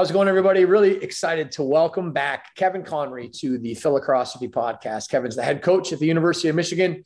[0.00, 0.64] How's it going, everybody?
[0.64, 5.10] Really excited to welcome back Kevin Conry to the Philacrosseophy podcast.
[5.10, 7.04] Kevin's the head coach at the University of Michigan.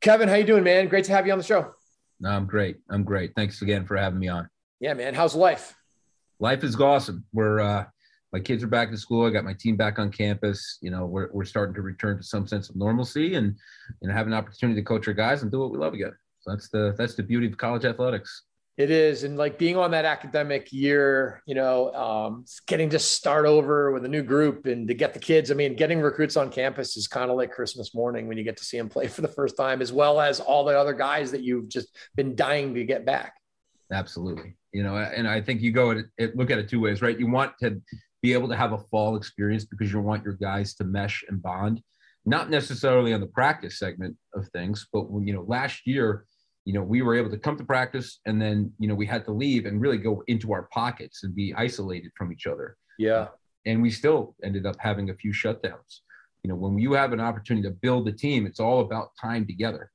[0.00, 0.86] Kevin, how you doing, man?
[0.86, 1.72] Great to have you on the show.
[2.20, 2.76] No, I'm great.
[2.88, 3.32] I'm great.
[3.34, 4.48] Thanks again for having me on.
[4.78, 5.12] Yeah, man.
[5.12, 5.74] How's life?
[6.38, 7.24] Life is awesome.
[7.32, 7.86] We're uh,
[8.32, 9.26] my kids are back to school.
[9.26, 10.78] I got my team back on campus.
[10.80, 13.56] You know, we're we're starting to return to some sense of normalcy and
[14.02, 16.12] and have an opportunity to coach our guys and do what we love again.
[16.42, 18.44] So that's the that's the beauty of college athletics.
[18.78, 23.44] It is, and like being on that academic year, you know, um, getting to start
[23.44, 25.50] over with a new group and to get the kids.
[25.50, 28.56] I mean, getting recruits on campus is kind of like Christmas morning when you get
[28.58, 31.32] to see them play for the first time, as well as all the other guys
[31.32, 33.34] that you've just been dying to get back.
[33.92, 37.18] Absolutely, you know, and I think you go at look at it two ways, right?
[37.18, 37.82] You want to
[38.22, 41.42] be able to have a fall experience because you want your guys to mesh and
[41.42, 41.82] bond,
[42.24, 46.26] not necessarily on the practice segment of things, but when you know last year
[46.68, 49.24] you know, we were able to come to practice and then, you know, we had
[49.24, 52.76] to leave and really go into our pockets and be isolated from each other.
[52.98, 53.28] Yeah.
[53.64, 56.00] And we still ended up having a few shutdowns.
[56.42, 59.46] You know, when you have an opportunity to build a team, it's all about time
[59.46, 59.90] together.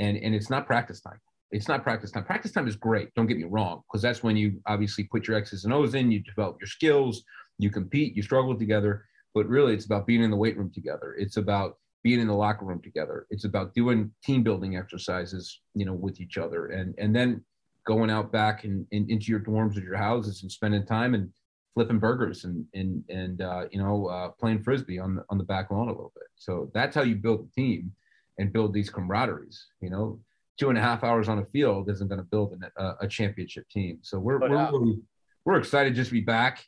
[0.00, 1.20] And and it's not practice time.
[1.50, 2.24] It's not practice time.
[2.24, 3.14] Practice time is great.
[3.14, 6.10] Don't get me wrong, because that's when you obviously put your X's and O's in,
[6.10, 7.22] you develop your skills,
[7.58, 9.04] you compete, you struggle together.
[9.34, 11.14] But really, it's about being in the weight room together.
[11.18, 13.26] It's about being in the locker room together.
[13.30, 17.42] It's about doing team building exercises, you know, with each other, and and then
[17.86, 21.30] going out back and, and into your dorms or your houses and spending time and
[21.72, 25.44] flipping burgers and and and uh, you know uh, playing frisbee on the on the
[25.44, 26.28] back lawn a little bit.
[26.36, 27.90] So that's how you build a team
[28.38, 29.56] and build these camaraderies.
[29.80, 30.20] You know,
[30.58, 33.68] two and a half hours on a field isn't going to build a, a, championship
[33.70, 33.98] team.
[34.02, 34.98] So we're we're, really,
[35.46, 36.62] we're excited just to be back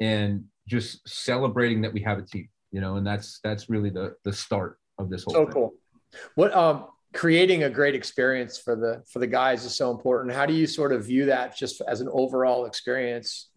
[0.00, 4.14] and just celebrating that we have a team you know, and that's that's really the
[4.24, 5.34] the start of this whole.
[5.34, 5.52] So thing.
[5.52, 5.74] cool.
[6.34, 10.34] What um creating a great experience for the for the guys is so important.
[10.34, 13.50] How do you sort of view that just as an overall experience?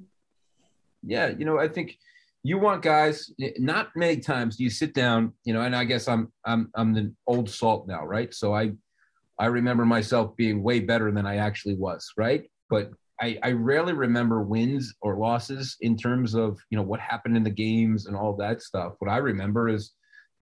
[1.04, 1.98] Yeah, you know, I think
[2.44, 3.32] you want guys.
[3.58, 6.94] Not many times do you sit down, you know, and I guess I'm I'm I'm
[6.94, 8.34] the old salt now, right?
[8.34, 8.72] So I
[9.38, 12.50] I remember myself being way better than I actually was, right?
[12.70, 17.36] But I, I rarely remember wins or losses in terms of you know what happened
[17.36, 18.94] in the games and all that stuff.
[19.00, 19.94] What I remember is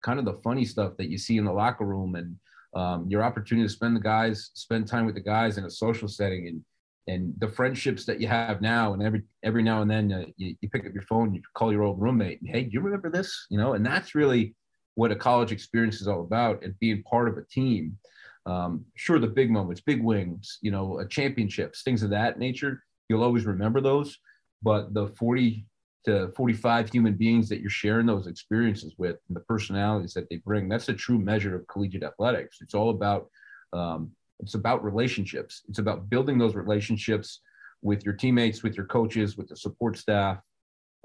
[0.02, 2.36] kind of the funny stuff that you see in the locker room and
[2.74, 6.08] um, your opportunity to spend the guys, spend time with the guys in a social
[6.08, 6.62] setting, and
[7.08, 8.94] and the friendships that you have now.
[8.94, 11.72] And every every now and then uh, you, you pick up your phone, you call
[11.72, 13.46] your old roommate, and hey, do you remember this?
[13.50, 14.54] You know, and that's really
[14.94, 17.98] what a college experience is all about, and being part of a team
[18.47, 22.82] um, sure, the big moments, big wings, you know, uh, championships, things of that nature,
[23.08, 24.19] you'll always remember those.
[24.62, 25.66] But the 40
[26.04, 30.36] to 45 human beings that you're sharing those experiences with and the personalities that they
[30.36, 32.58] bring, that's a true measure of collegiate athletics.
[32.60, 33.28] It's all about,
[33.72, 34.10] um,
[34.41, 35.62] it's about relationships.
[35.69, 37.41] It's about building those relationships
[37.82, 40.38] with your teammates, with your coaches, with the support staff.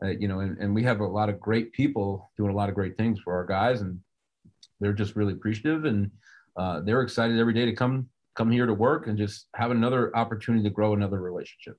[0.03, 2.69] Uh, you know, and, and we have a lot of great people doing a lot
[2.69, 3.99] of great things for our guys, and
[4.79, 5.85] they're just really appreciative.
[5.85, 6.11] And
[6.57, 10.15] uh, they're excited every day to come come here to work and just have another
[10.15, 11.77] opportunity to grow another relationship.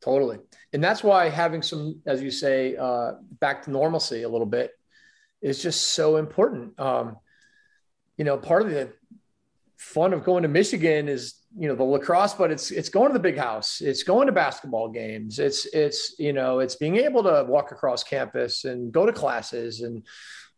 [0.00, 0.38] Totally,
[0.72, 4.72] and that's why having some, as you say, uh, back to normalcy a little bit
[5.40, 6.78] is just so important.
[6.78, 7.16] Um,
[8.16, 8.92] you know, part of the
[9.78, 13.12] fun of going to Michigan is you know the lacrosse, but it's it's going to
[13.12, 13.80] the big house.
[13.80, 15.38] It's going to basketball games.
[15.38, 19.80] It's it's you know it's being able to walk across campus and go to classes
[19.80, 20.04] and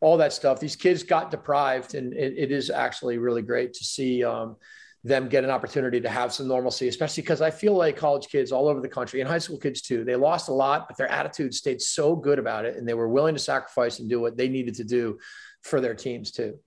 [0.00, 0.60] all that stuff.
[0.60, 4.56] These kids got deprived, and it, it is actually really great to see um,
[5.04, 8.52] them get an opportunity to have some normalcy, especially because I feel like college kids
[8.52, 11.10] all over the country and high school kids too, they lost a lot, but their
[11.10, 14.36] attitude stayed so good about it, and they were willing to sacrifice and do what
[14.36, 15.18] they needed to do
[15.62, 16.58] for their teams too.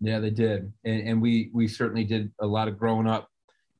[0.00, 3.28] Yeah, they did, and, and we we certainly did a lot of growing up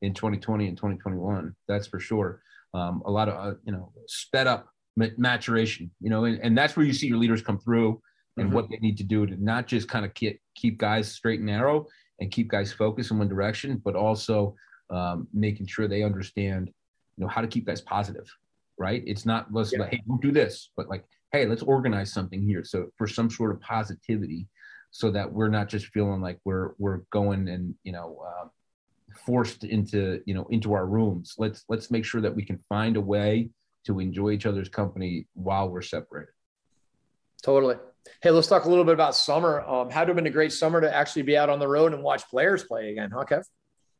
[0.02, 1.54] in 2020 and 2021.
[1.68, 2.42] That's for sure.
[2.74, 6.76] Um, a lot of uh, you know sped up maturation, you know, and, and that's
[6.76, 8.00] where you see your leaders come through
[8.38, 8.54] and mm-hmm.
[8.54, 11.46] what they need to do to not just kind of keep, keep guys straight and
[11.46, 11.86] narrow
[12.20, 14.54] and keep guys focused in one direction, but also
[14.90, 16.68] um, making sure they understand,
[17.16, 18.26] you know, how to keep guys positive,
[18.78, 19.02] right?
[19.06, 19.80] It's not let's yeah.
[19.80, 22.64] like, hey, don't do this, but like, hey, let's organize something here.
[22.64, 24.46] So for some sort of positivity,
[24.90, 28.48] so that we're not just feeling like we're we're going and you know uh,
[29.26, 31.34] forced into you know into our rooms.
[31.38, 33.50] Let's let's make sure that we can find a way
[33.86, 36.32] to enjoy each other's company while we're separated.
[37.42, 37.76] Totally.
[38.22, 39.60] Hey, let's talk a little bit about summer.
[39.60, 41.92] Um, had to have been a great summer to actually be out on the road
[41.92, 43.44] and watch players play again, huh, Kev?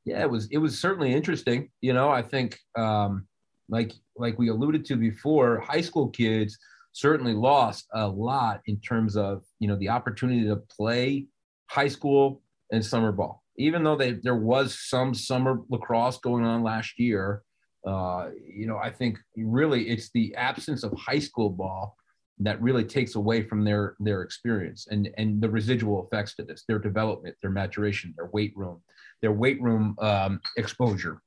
[0.05, 0.47] Yeah, it was.
[0.51, 1.71] It was certainly interesting.
[1.81, 3.27] You know, I think, um,
[3.69, 6.59] like like we alluded to before, high school kids
[6.93, 11.27] certainly lost a lot in terms of you know the opportunity to play
[11.69, 12.43] high school
[12.73, 13.43] and summer ball.
[13.59, 17.43] Even though they, there was some summer lacrosse going on last year,
[17.87, 21.98] uh, you know, I think really it's the absence of high school ball
[22.41, 26.65] that really takes away from their their experience and and the residual effects to this
[26.69, 28.81] their development their maturation their weight room
[29.21, 31.21] their weight room um, exposure.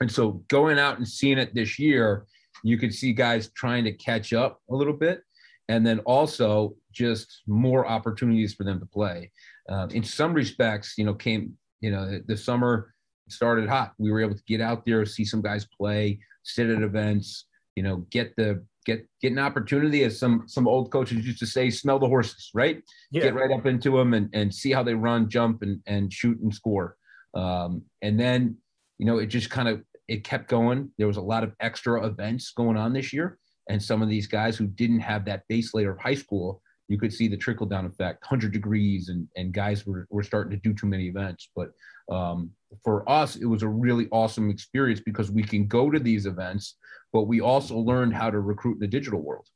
[0.00, 2.26] And so going out and seeing it this year
[2.62, 5.22] you could see guys trying to catch up a little bit
[5.68, 9.30] and then also just more opportunities for them to play.
[9.68, 12.94] Uh, in some respects you know came you know the summer
[13.28, 13.92] started hot.
[13.98, 17.46] We were able to get out there see some guys play sit at events
[17.76, 21.46] you know get the get get an opportunity, as some some old coaches used to
[21.46, 22.82] say, smell the horses, right?
[23.10, 23.22] Yeah.
[23.22, 26.38] Get right up into them and and see how they run, jump, and and shoot
[26.40, 26.96] and score.
[27.34, 28.56] Um, and then
[28.98, 30.90] you know it just kind of it kept going.
[30.98, 33.38] There was a lot of extra events going on this year,
[33.68, 36.98] and some of these guys who didn't have that base layer of high school, you
[36.98, 40.68] could see the trickle down effect, hundred degrees, and and guys were were starting to
[40.68, 41.50] do too many events.
[41.54, 41.70] But
[42.10, 42.50] um,
[42.82, 46.76] for us, it was a really awesome experience because we can go to these events
[47.12, 49.46] but we also learned how to recruit in the digital world,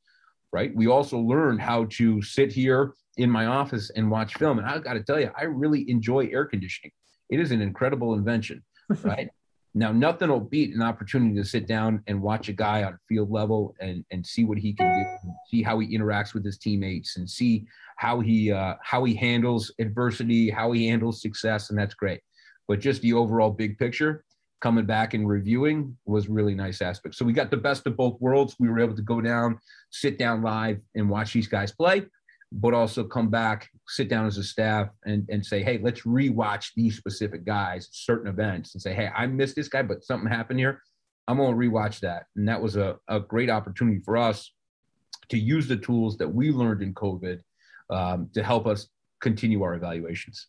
[0.53, 0.73] right?
[0.75, 4.59] We also learned how to sit here in my office and watch film.
[4.59, 6.91] And I've got to tell you, I really enjoy air conditioning.
[7.29, 8.63] It is an incredible invention,
[9.03, 9.29] right?
[9.73, 13.31] now, nothing will beat an opportunity to sit down and watch a guy on field
[13.31, 17.17] level and, and see what he can do, see how he interacts with his teammates,
[17.17, 17.67] and see
[17.97, 22.21] how he uh, how he handles adversity, how he handles success, and that's great.
[22.67, 24.23] But just the overall big picture,
[24.59, 27.15] coming back and reviewing was really nice aspect.
[27.15, 28.55] So we got the best of both worlds.
[28.59, 29.59] We were able to go down,
[29.91, 32.05] sit down live and watch these guys play,
[32.51, 36.71] but also come back, sit down as a staff and, and say, hey, let's rewatch
[36.75, 40.59] these specific guys, certain events, and say, hey, I missed this guy, but something happened
[40.59, 40.81] here.
[41.27, 42.23] I'm to rewatch that.
[42.35, 44.51] And that was a, a great opportunity for us
[45.29, 47.41] to use the tools that we learned in COVID
[47.89, 48.87] um, to help us
[49.21, 50.47] continue our evaluations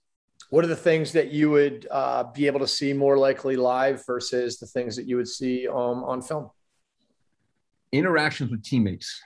[0.50, 4.04] what are the things that you would uh, be able to see more likely live
[4.06, 6.50] versus the things that you would see um, on film?
[7.92, 9.20] Interactions with teammates.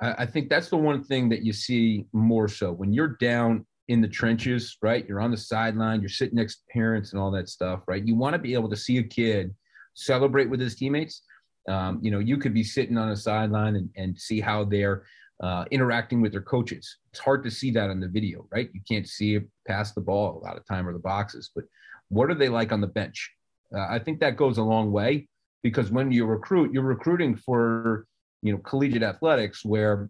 [0.00, 3.64] I, I think that's the one thing that you see more so when you're down
[3.88, 5.06] in the trenches, right?
[5.08, 8.04] You're on the sideline, you're sitting next to parents and all that stuff, right?
[8.04, 9.54] You want to be able to see a kid
[9.94, 11.22] celebrate with his teammates.
[11.68, 15.04] Um, you know, you could be sitting on a sideline and, and see how they're
[15.42, 16.96] uh, interacting with their coaches.
[17.10, 18.70] It's hard to see that on the video, right?
[18.72, 21.64] You can't see it past the ball a lot of time or the boxes, but
[22.08, 23.30] what are they like on the bench?
[23.74, 25.28] Uh, I think that goes a long way
[25.62, 28.06] because when you recruit, you're recruiting for
[28.42, 30.08] you know collegiate athletics where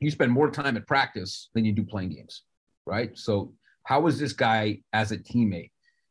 [0.00, 2.42] you spend more time at practice than you do playing games,
[2.86, 3.16] right?
[3.16, 3.52] So
[3.84, 5.70] how is this guy as a teammate?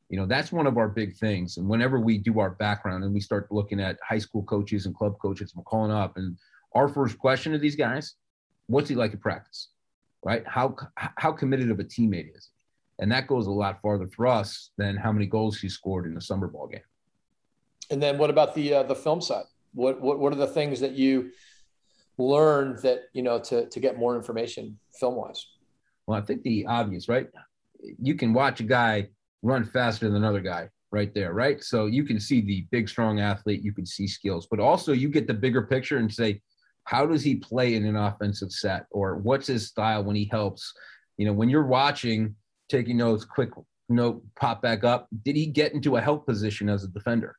[0.10, 1.58] You know, that's one of our big things.
[1.58, 4.96] And whenever we do our background and we start looking at high school coaches and
[4.96, 6.38] club coaches, we're calling up and
[6.76, 8.16] our first question to these guys
[8.68, 9.70] what's he like in practice,
[10.24, 10.44] right?
[10.46, 13.04] How how committed of a teammate is he?
[13.04, 16.18] And that goes a lot farther for us than how many goals he scored in
[16.18, 16.82] a summer ball game.
[17.90, 19.46] And then what about the uh, the film side?
[19.74, 21.32] What, what what are the things that you
[22.18, 25.46] learned that you know to to get more information film wise?
[26.06, 27.28] Well, I think the obvious, right?
[28.02, 29.10] You can watch a guy
[29.44, 31.64] run faster than another guy right there, right?
[31.64, 35.10] So you can see the big, strong athlete, you can see skills, but also you
[35.10, 36.42] get the bigger picture and say,
[36.88, 38.86] how does he play in an offensive set?
[38.92, 40.74] Or what's his style when he helps?
[41.18, 42.36] You know when you're watching
[42.70, 43.50] taking notes quick
[43.90, 47.36] note pop back up did he get into a help position as a defender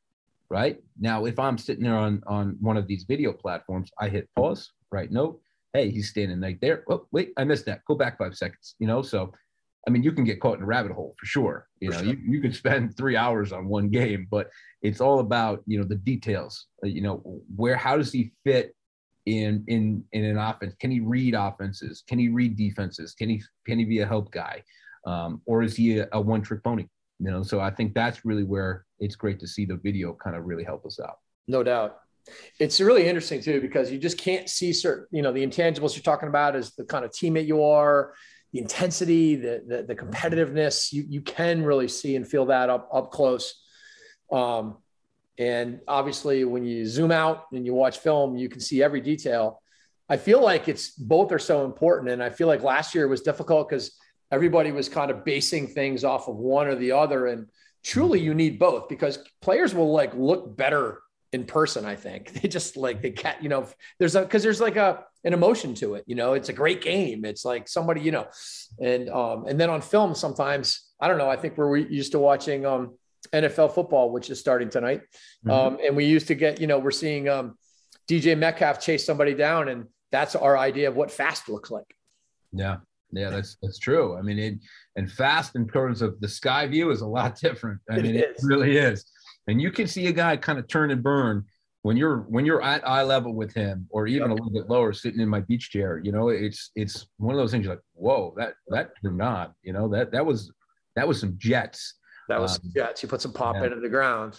[0.50, 0.78] right?
[0.99, 4.73] Now if i'm sitting there on on one of these video platforms i hit pause
[4.90, 5.40] right note
[5.75, 6.85] hey he's standing right there.
[6.90, 7.85] Oh wait i missed that.
[7.87, 9.02] Go back five seconds you know?
[9.02, 9.33] So
[9.87, 11.69] i mean you can get caught in a rabbit hole for sure.
[11.81, 12.14] You for know sure.
[12.14, 14.50] you, you could spend three hours on one game but
[14.83, 17.23] it's all about you know the details you know
[17.55, 18.75] where how does he fit
[19.28, 20.75] in in in an offense?
[20.80, 22.02] Can he read offenses?
[22.08, 23.14] Can he read defenses?
[23.14, 24.62] Can he can he be a help guy,
[25.06, 26.87] um, or is he a, a one trick pony?
[27.20, 30.37] You know, so I think that's really where it's great to see the video kind
[30.37, 31.18] of really help us out.
[31.47, 31.99] No doubt.
[32.61, 36.02] It's really interesting too because you just can't see certain, you know, the intangibles you're
[36.02, 38.12] talking about is the kind of teammate you are,
[38.52, 40.92] the intensity, the the, the competitiveness.
[40.92, 43.54] You you can really see and feel that up up close.
[44.30, 44.78] Um,
[45.38, 49.62] and obviously, when you zoom out and you watch film, you can see every detail.
[50.09, 52.11] I feel like it's both are so important.
[52.11, 53.92] And I feel like last year was difficult because
[54.33, 57.26] everybody was kind of basing things off of one or the other.
[57.26, 57.47] And
[57.85, 61.00] truly you need both because players will like look better
[61.33, 63.66] in person i think they just like they can't you know
[63.99, 66.80] there's a because there's like a an emotion to it you know it's a great
[66.80, 68.26] game it's like somebody you know
[68.80, 72.18] and um and then on film sometimes i don't know i think we're used to
[72.18, 72.95] watching um
[73.32, 75.02] nfl football which is starting tonight.
[75.46, 75.50] Mm-hmm.
[75.50, 77.56] um and we used to get you know we're seeing um
[78.08, 81.94] DK Metcalf chase somebody down and that's our idea of what fast looks like.
[82.52, 82.78] Yeah.
[83.12, 84.16] Yeah that's that's true.
[84.16, 84.54] I mean it
[84.96, 87.80] and fast in terms of the sky view is a lot different.
[87.90, 89.04] I mean it really is.
[89.46, 91.44] And you can see a guy kind of turn and burn
[91.82, 94.30] when you're when you're at eye level with him or even yep.
[94.30, 97.38] a little bit lower sitting in my beach chair you know it's it's one of
[97.38, 100.52] those things you're like whoa that that you're not you know that that was
[100.96, 101.94] that was some jets
[102.28, 103.64] that was um, some jets you put some pop yeah.
[103.64, 104.38] into the ground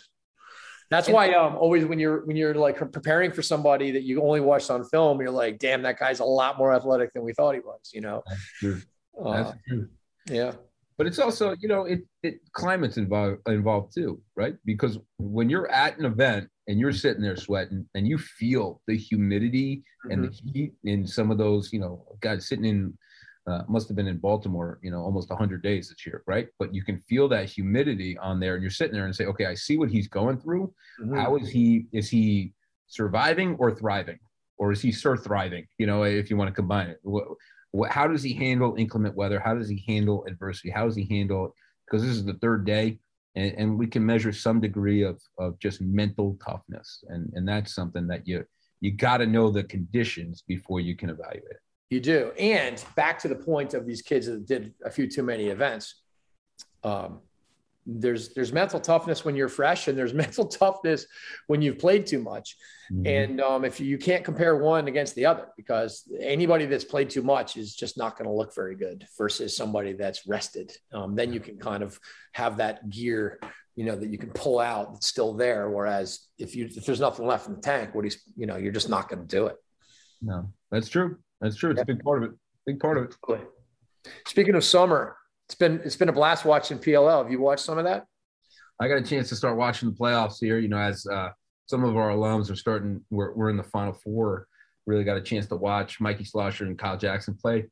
[0.89, 4.41] that's why um always when you're when you're like preparing for somebody that you only
[4.41, 7.53] watched on film you're like damn that guy's a lot more athletic than we thought
[7.53, 8.81] he was you know that's true.
[9.24, 9.89] That's uh, true.
[10.29, 10.51] yeah
[10.98, 15.72] but it's also you know it, it climate's involved involved too right because when you're
[15.72, 20.12] at an event and you're sitting there sweating and you feel the humidity mm-hmm.
[20.12, 20.50] and the mm-hmm.
[20.50, 22.96] heat in some of those you know guys sitting in
[23.50, 26.74] uh, must have been in baltimore you know almost 100 days this year right but
[26.74, 29.53] you can feel that humidity on there and you're sitting there and say okay i
[29.53, 31.18] see what he's going through mm-hmm.
[31.18, 32.53] How is he is he
[32.88, 34.20] surviving or thriving
[34.58, 37.00] or is he sir thriving you know if you want to combine it
[37.72, 39.39] what, how does he handle inclement weather?
[39.39, 40.70] How does he handle adversity?
[40.70, 41.53] How does he handle
[41.86, 43.00] because this is the third day
[43.36, 47.03] and, and we can measure some degree of, of just mental toughness.
[47.08, 48.46] And, and that's something that you,
[48.82, 51.58] you got to know the conditions before you can evaluate it.
[51.89, 52.31] You do.
[52.38, 55.96] And back to the point of these kids that did a few too many events.
[56.84, 57.22] Um,
[57.86, 61.05] there's there's mental toughness when you're fresh and there's mental toughness
[61.48, 62.55] when you've played too much
[62.91, 63.05] mm-hmm.
[63.08, 67.10] and um, if you, you can't compare one against the other because anybody that's played
[67.10, 71.15] too much is just not going to look very good versus somebody that's rested um,
[71.15, 72.00] then you can kind of
[72.34, 73.39] have that gear
[73.75, 77.00] you know that you can pull out that's still there whereas if you if there's
[77.00, 79.48] nothing left in the tank what he's you know you're just not going to do
[79.48, 79.55] it
[80.22, 81.84] no that's true that's true it's yeah.
[81.84, 83.15] a big part of it big part of it
[84.25, 85.15] speaking of summer
[85.50, 87.24] it's been it's been a blast watching PLL.
[87.24, 88.05] Have you watched some of that?
[88.79, 90.60] I got a chance to start watching the playoffs here.
[90.60, 91.29] You know, as uh,
[91.65, 94.46] some of our alums are starting, we're we're in the Final Four.
[94.86, 97.65] Really got a chance to watch Mikey Slosher and Kyle Jackson play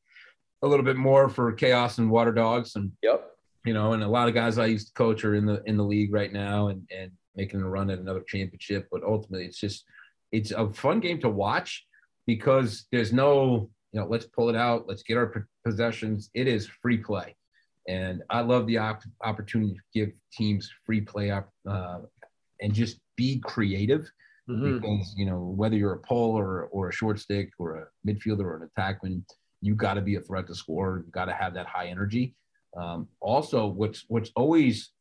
[0.63, 3.29] a little bit more for Chaos and Water Dogs, and yep,
[3.63, 5.77] you know, and a lot of guys I used to coach are in the in
[5.77, 8.88] the league right now and and making a run at another championship.
[8.91, 9.86] But ultimately, it's just
[10.31, 11.86] it's a fun game to watch
[12.27, 16.29] because there's no you know let's pull it out, let's get our possessions.
[16.36, 17.36] It is free play
[17.88, 22.00] and I love the op- opportunity to give teams free play up uh,
[22.62, 24.10] and just be creative
[24.50, 24.79] mm-hmm.
[24.79, 28.41] because, you know, whether you're a pole or, or a short stick or a midfielder
[28.41, 29.24] or an attackman,
[29.62, 31.03] you got to be a threat to score.
[31.05, 32.36] You got to have that high energy.
[32.75, 34.91] Um, also, what's, what's always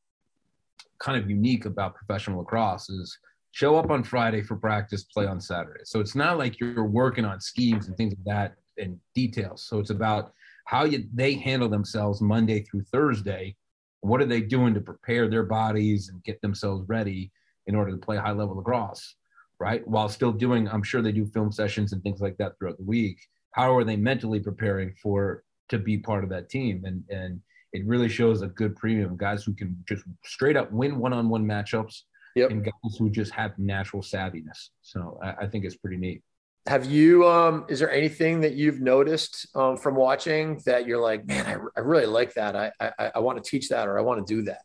[1.01, 3.19] kind of unique about professional lacrosse is
[3.57, 5.81] show up on Friday for practice, play on Saturday.
[5.85, 9.67] So it's not like you're working on schemes and things like that and details.
[9.67, 10.35] So it's about
[10.67, 13.57] how you, they handle themselves Monday through Thursday.
[14.03, 17.33] What are they doing to prepare their bodies and get themselves ready
[17.67, 19.15] in order to play high level lacrosse,
[19.59, 19.89] right?
[19.89, 22.85] While still doing, I'm sure they do film sessions and things like that throughout the
[22.85, 23.17] week.
[23.53, 26.85] How are they mentally preparing for to be part of that team?
[26.85, 27.41] And and
[27.73, 32.03] it really shows a good premium guys who can just straight up win one-on-one matchups
[32.37, 32.51] yep.
[32.51, 34.69] and guys who just have natural savviness.
[34.83, 36.23] So I, I think it's pretty neat.
[36.69, 41.25] Have you um is there anything that you've noticed um, from watching that you're like
[41.25, 42.57] man I, I really like that.
[42.57, 44.63] I, I i want to teach that or i want to do that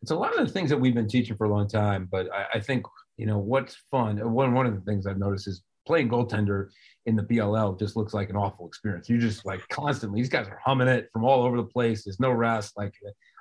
[0.00, 2.32] it's a lot of the things that we've been teaching for a long time but
[2.32, 2.86] i, I think
[3.18, 6.68] you know what's fun one one of the things i've noticed is playing goaltender
[7.06, 9.08] in the PLL just looks like an awful experience.
[9.08, 12.04] You're just like constantly these guys are humming it from all over the place.
[12.04, 12.92] There's no rest like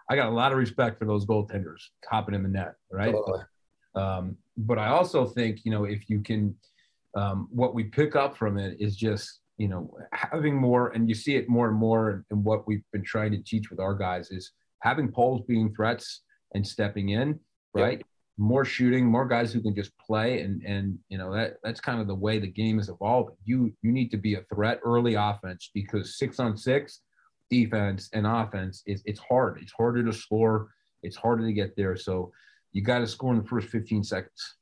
[0.10, 3.42] i got a lot of respect for those goaltenders hopping in the net right totally.
[3.94, 6.56] but, um, but i also think you know if you can
[7.16, 11.16] um, what we pick up from it is just you know having more and you
[11.16, 14.32] see it more and more and what we've been trying to teach with our guys
[14.32, 16.22] is having poles being threats
[16.54, 17.40] and stepping in
[17.74, 18.08] right yep.
[18.38, 22.02] more shooting more guys who can just play and and you know that that's kind
[22.02, 25.14] of the way the game is evolving you you need to be a threat early
[25.14, 27.02] offense because six on six
[27.50, 30.70] defense and offense is it's hard it's harder to score
[31.04, 32.32] it's harder to get there so
[32.72, 34.56] you got to score in the first 15 seconds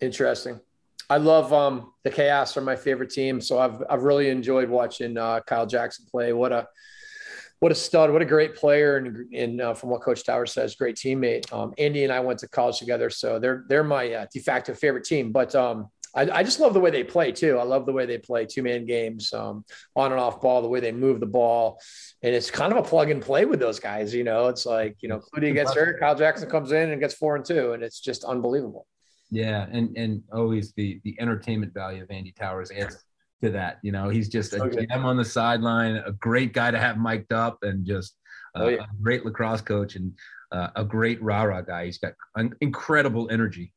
[0.00, 0.60] interesting
[1.08, 5.16] I love um, the Chaos are my favorite team, so I've I've really enjoyed watching
[5.16, 6.32] uh, Kyle Jackson play.
[6.32, 6.66] What a
[7.60, 8.10] what a stud!
[8.10, 11.50] What a great player, and, and uh, from what Coach Tower says, great teammate.
[11.52, 14.74] Um, Andy and I went to college together, so they're they're my uh, de facto
[14.74, 15.30] favorite team.
[15.30, 17.58] But um, I, I, just love the way they play too.
[17.58, 20.68] I love the way they play two man games um, on and off ball, the
[20.68, 21.80] way they move the ball.
[22.22, 24.14] And it's kind of a plug and play with those guys.
[24.14, 27.14] You know, it's like, you know, Cloutier gets hurt, Kyle Jackson comes in and gets
[27.14, 28.86] four and two, and it's just unbelievable.
[29.30, 29.66] Yeah.
[29.70, 33.04] And, and always the, the entertainment value of Andy Towers adds
[33.42, 33.78] to that.
[33.82, 34.86] You know, he's just a okay.
[34.86, 38.16] gem on the sideline, a great guy to have mic'd up, and just
[38.54, 38.84] uh, oh, yeah.
[38.84, 40.12] a great lacrosse coach and
[40.52, 41.86] uh, a great rah rah guy.
[41.86, 42.14] He's got
[42.60, 43.72] incredible energy.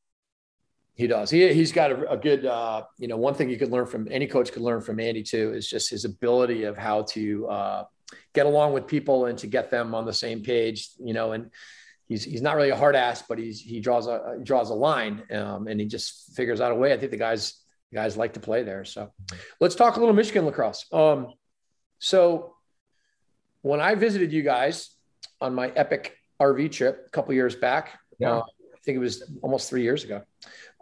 [1.00, 1.29] He does.
[1.29, 2.46] He he's got a, a good.
[2.46, 5.24] Uh, you know, one thing you could learn from any coach could learn from Andy
[5.24, 7.84] too is just his ability of how to uh,
[8.34, 10.89] get along with people and to get them on the same page.
[11.00, 11.51] You know, and
[12.10, 15.24] he's he's not really a hard ass, but he's he draws a draws a line
[15.32, 16.91] um, and he just figures out a way.
[16.91, 17.63] I think the guys
[17.94, 18.84] guys like to play there.
[18.84, 19.13] So
[19.62, 20.86] let's talk a little Michigan lacrosse.
[20.91, 21.32] Um,
[22.00, 22.56] so
[23.62, 24.89] when I visited you guys
[25.39, 28.34] on my epic RV trip a couple years back, yeah.
[28.34, 30.24] Uh, I think it was almost three years ago.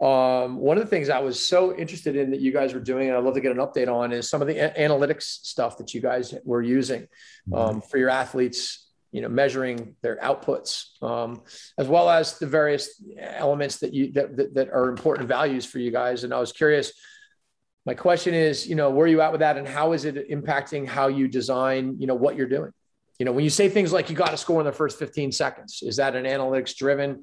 [0.00, 3.08] Um, one of the things I was so interested in that you guys were doing,
[3.08, 5.78] and I'd love to get an update on, is some of the a- analytics stuff
[5.78, 7.54] that you guys were using mm-hmm.
[7.54, 11.42] um, for your athletes you know measuring their outputs um,
[11.78, 15.78] as well as the various elements that you that, that, that are important values for
[15.78, 16.92] you guys and i was curious
[17.86, 20.28] my question is you know where are you at with that and how is it
[20.30, 22.70] impacting how you design you know what you're doing
[23.18, 25.32] you know when you say things like you got to score in the first 15
[25.32, 27.22] seconds is that an analytics driven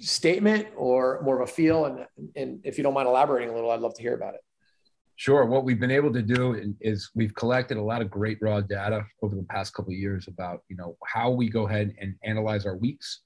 [0.00, 3.70] statement or more of a feel and and if you don't mind elaborating a little
[3.70, 4.40] i'd love to hear about it
[5.20, 5.44] Sure.
[5.44, 9.04] What we've been able to do is we've collected a lot of great raw data
[9.20, 12.64] over the past couple of years about you know how we go ahead and analyze
[12.64, 13.20] our weeks,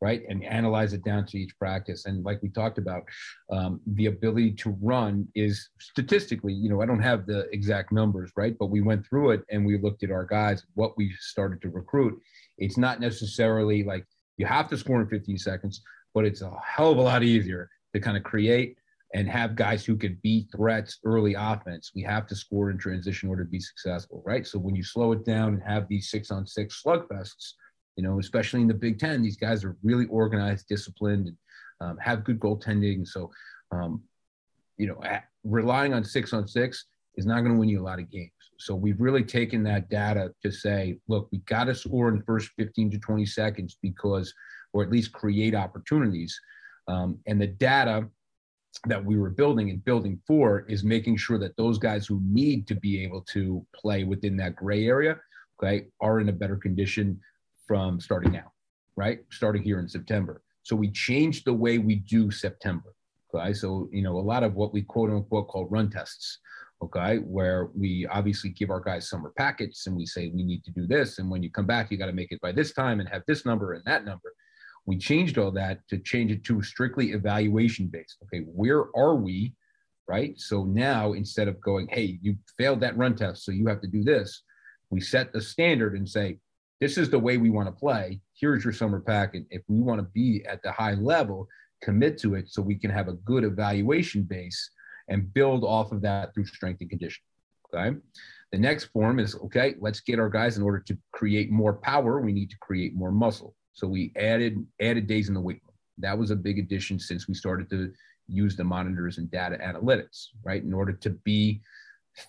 [0.00, 2.06] right, and analyze it down to each practice.
[2.06, 3.02] And like we talked about,
[3.50, 8.30] um, the ability to run is statistically, you know, I don't have the exact numbers,
[8.36, 11.60] right, but we went through it and we looked at our guys, what we started
[11.62, 12.16] to recruit.
[12.58, 14.06] It's not necessarily like
[14.36, 15.82] you have to score in 15 seconds,
[16.14, 18.76] but it's a hell of a lot easier to kind of create
[19.12, 21.90] and have guys who could be threats early offense.
[21.94, 24.46] We have to score in transition order to be successful, right?
[24.46, 27.54] So when you slow it down and have these six on six slugfests,
[27.96, 31.36] you know, especially in the Big Ten, these guys are really organized, disciplined, and
[31.80, 33.06] um, have good goaltending.
[33.06, 33.30] So,
[33.72, 34.02] um,
[34.76, 36.86] you know, at, relying on six on six
[37.16, 38.30] is not going to win you a lot of games.
[38.58, 42.24] So we've really taken that data to say, look, we got to score in the
[42.24, 44.32] first 15 to 20 seconds because,
[44.72, 46.38] or at least create opportunities.
[46.88, 48.08] Um, and the data
[48.86, 52.66] that we were building and building for is making sure that those guys who need
[52.68, 55.18] to be able to play within that gray area,
[55.62, 57.20] okay, are in a better condition
[57.66, 58.52] from starting now,
[58.96, 59.20] right?
[59.30, 60.42] Starting here in September.
[60.62, 62.94] So we changed the way we do September.
[63.32, 63.52] Okay.
[63.52, 66.38] So, you know, a lot of what we quote unquote call run tests,
[66.82, 70.70] okay, where we obviously give our guys summer packets and we say we need to
[70.72, 71.18] do this.
[71.18, 73.22] And when you come back, you got to make it by this time and have
[73.26, 74.32] this number and that number.
[74.86, 78.16] We changed all that to change it to strictly evaluation based.
[78.24, 79.54] Okay, where are we?
[80.08, 80.38] Right.
[80.40, 83.86] So now instead of going, hey, you failed that run test, so you have to
[83.86, 84.42] do this,
[84.90, 86.38] we set the standard and say,
[86.80, 88.20] this is the way we want to play.
[88.34, 89.44] Here's your summer packet.
[89.50, 91.46] If we want to be at the high level,
[91.82, 94.70] commit to it so we can have a good evaluation base
[95.08, 97.24] and build off of that through strength and conditioning.
[97.72, 97.96] Okay.
[98.52, 102.20] The next form is okay, let's get our guys in order to create more power,
[102.20, 103.54] we need to create more muscle.
[103.80, 105.74] So we added added days in the weight room.
[105.96, 107.90] That was a big addition since we started to
[108.28, 110.62] use the monitors and data analytics, right?
[110.62, 111.62] In order to be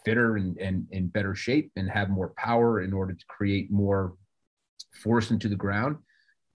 [0.06, 4.14] fitter and, and in better shape and have more power in order to create more
[5.04, 5.98] force into the ground,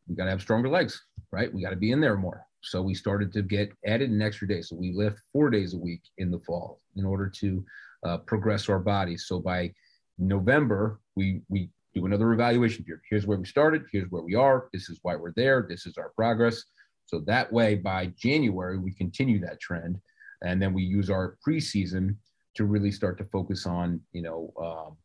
[0.08, 1.52] we got to have stronger legs, right?
[1.52, 2.46] We got to be in there more.
[2.62, 4.62] So we started to get added an extra day.
[4.62, 7.64] So we lift four days a week in the fall in order to
[8.02, 9.26] uh, progress our bodies.
[9.28, 9.74] So by
[10.18, 13.00] November, we we do another evaluation period.
[13.08, 13.84] Here's where we started.
[13.90, 14.68] Here's where we are.
[14.72, 15.66] This is why we're there.
[15.68, 16.62] This is our progress.
[17.06, 19.98] So that way, by January, we continue that trend,
[20.42, 22.16] and then we use our preseason
[22.56, 24.96] to really start to focus on, you know, um,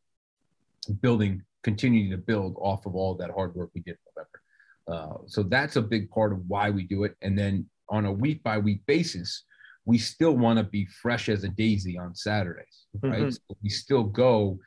[1.01, 4.41] building, continuing to build off of all that hard work we did in November.
[4.87, 7.15] Uh, so that's a big part of why we do it.
[7.21, 9.43] And then on a week by week basis,
[9.85, 13.21] we still want to be fresh as a daisy on Saturdays, right?
[13.21, 13.29] Mm-hmm.
[13.29, 14.59] So we still go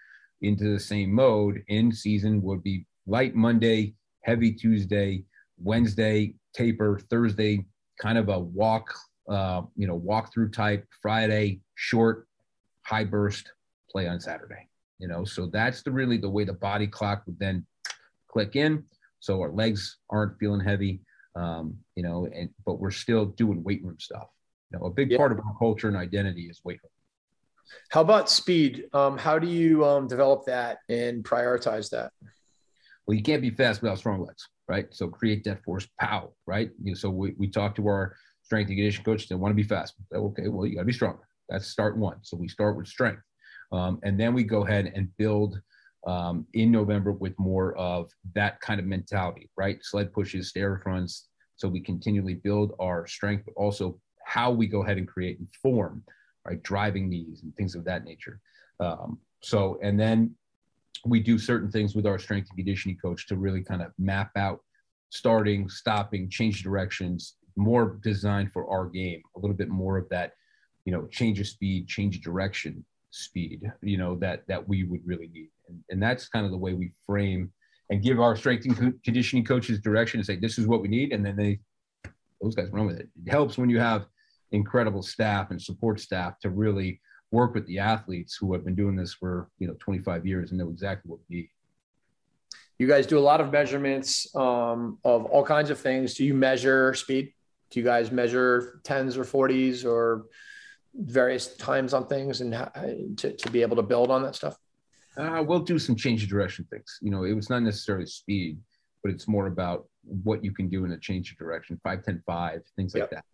[0.44, 5.24] into the same mode in season would be light Monday, heavy Tuesday,
[5.58, 7.64] Wednesday, taper, Thursday,
[8.00, 8.94] kind of a walk,
[9.28, 12.26] uh, you know, walk through type, Friday, short,
[12.82, 13.52] high burst,
[13.90, 14.68] play on Saturday.
[14.98, 17.66] You know, so that's the really the way the body clock would then
[18.28, 18.84] click in.
[19.20, 21.00] So our legs aren't feeling heavy,
[21.34, 24.28] um, you know, and but we're still doing weight room stuff.
[24.70, 26.90] You know, a big part of our culture and identity is weight room.
[27.90, 28.84] How about speed?
[28.92, 32.12] Um, how do you um, develop that and prioritize that?
[33.06, 34.86] Well, you can't be fast without strong legs, right?
[34.90, 36.70] So create that force power, right?
[36.82, 39.56] You know, so we, we talk to our strength and conditioning coach, they want to
[39.56, 39.94] be fast.
[40.12, 42.18] Okay, well, you got to be stronger, That's start one.
[42.22, 43.22] So we start with strength.
[43.72, 45.60] Um, and then we go ahead and build
[46.06, 49.78] um, in November with more of that kind of mentality, right?
[49.82, 51.28] Sled pushes, stair fronts.
[51.56, 55.48] So we continually build our strength, but also how we go ahead and create and
[55.62, 56.02] form,
[56.46, 56.62] right?
[56.62, 58.40] Driving knees and things of that nature.
[58.80, 60.34] Um, so, and then
[61.04, 64.30] we do certain things with our strength and conditioning coach to really kind of map
[64.36, 64.60] out
[65.10, 70.32] starting, stopping, change directions, more designed for our game, a little bit more of that,
[70.84, 75.00] you know, change of speed, change of direction speed, you know, that that we would
[75.06, 75.50] really need.
[75.68, 77.52] And, and that's kind of the way we frame
[77.90, 81.12] and give our strength and conditioning coaches direction and say, this is what we need.
[81.12, 81.60] And then they,
[82.42, 83.08] those guys run with it.
[83.24, 84.06] It helps when you have
[84.54, 88.96] incredible staff and support staff to really work with the athletes who have been doing
[88.96, 91.48] this for, you know, 25 years and know exactly what we need.
[92.78, 96.14] You guys do a lot of measurements um, of all kinds of things.
[96.14, 97.32] Do you measure speed?
[97.70, 100.26] Do you guys measure tens or 40s or
[100.94, 102.52] various times on things and
[103.18, 104.56] to, to be able to build on that stuff?
[105.16, 106.98] Uh, we'll do some change of direction things.
[107.00, 108.58] You know, it was not necessarily speed,
[109.02, 109.86] but it's more about
[110.22, 113.10] what you can do in a change of direction, 5, 10, 5, things like yep.
[113.10, 113.24] that.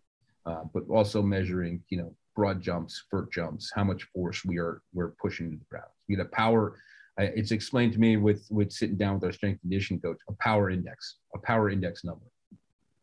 [0.45, 4.81] Uh, but also measuring, you know, broad jumps, vert jumps, how much force we are
[4.93, 5.91] we're pushing to the ground.
[6.07, 6.79] You know, power.
[7.19, 10.33] Uh, it's explained to me with with sitting down with our strength conditioning coach, a
[10.39, 12.25] power index, a power index number.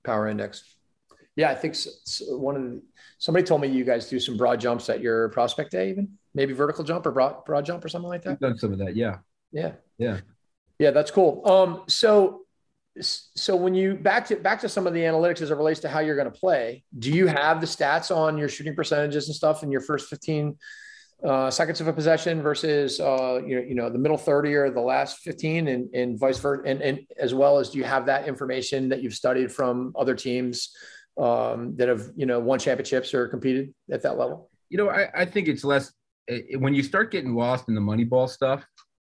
[0.04, 0.64] Power index.
[1.36, 2.82] Yeah, I think so, so one of the,
[3.18, 6.52] somebody told me you guys do some broad jumps at your prospect day, even maybe
[6.52, 8.30] vertical jump or broad broad jump or something like that.
[8.30, 9.18] We've done some of that, yeah.
[9.52, 9.72] Yeah.
[9.98, 10.20] Yeah.
[10.78, 11.48] Yeah, that's cool.
[11.48, 12.42] Um, so
[13.00, 15.88] so when you back to back to some of the analytics as it relates to
[15.88, 19.34] how you're going to play, do you have the stats on your shooting percentages and
[19.34, 20.56] stuff in your first 15
[21.24, 24.70] uh, seconds of a possession versus uh, you know you know the middle 30 or
[24.70, 28.06] the last 15 and, and vice versa and, and as well as do you have
[28.06, 30.70] that information that you've studied from other teams
[31.18, 34.50] um, that have you know won championships or competed at that level?
[34.70, 35.92] You know, I, I think it's less
[36.28, 38.64] it, when you start getting lost in the money ball stuff,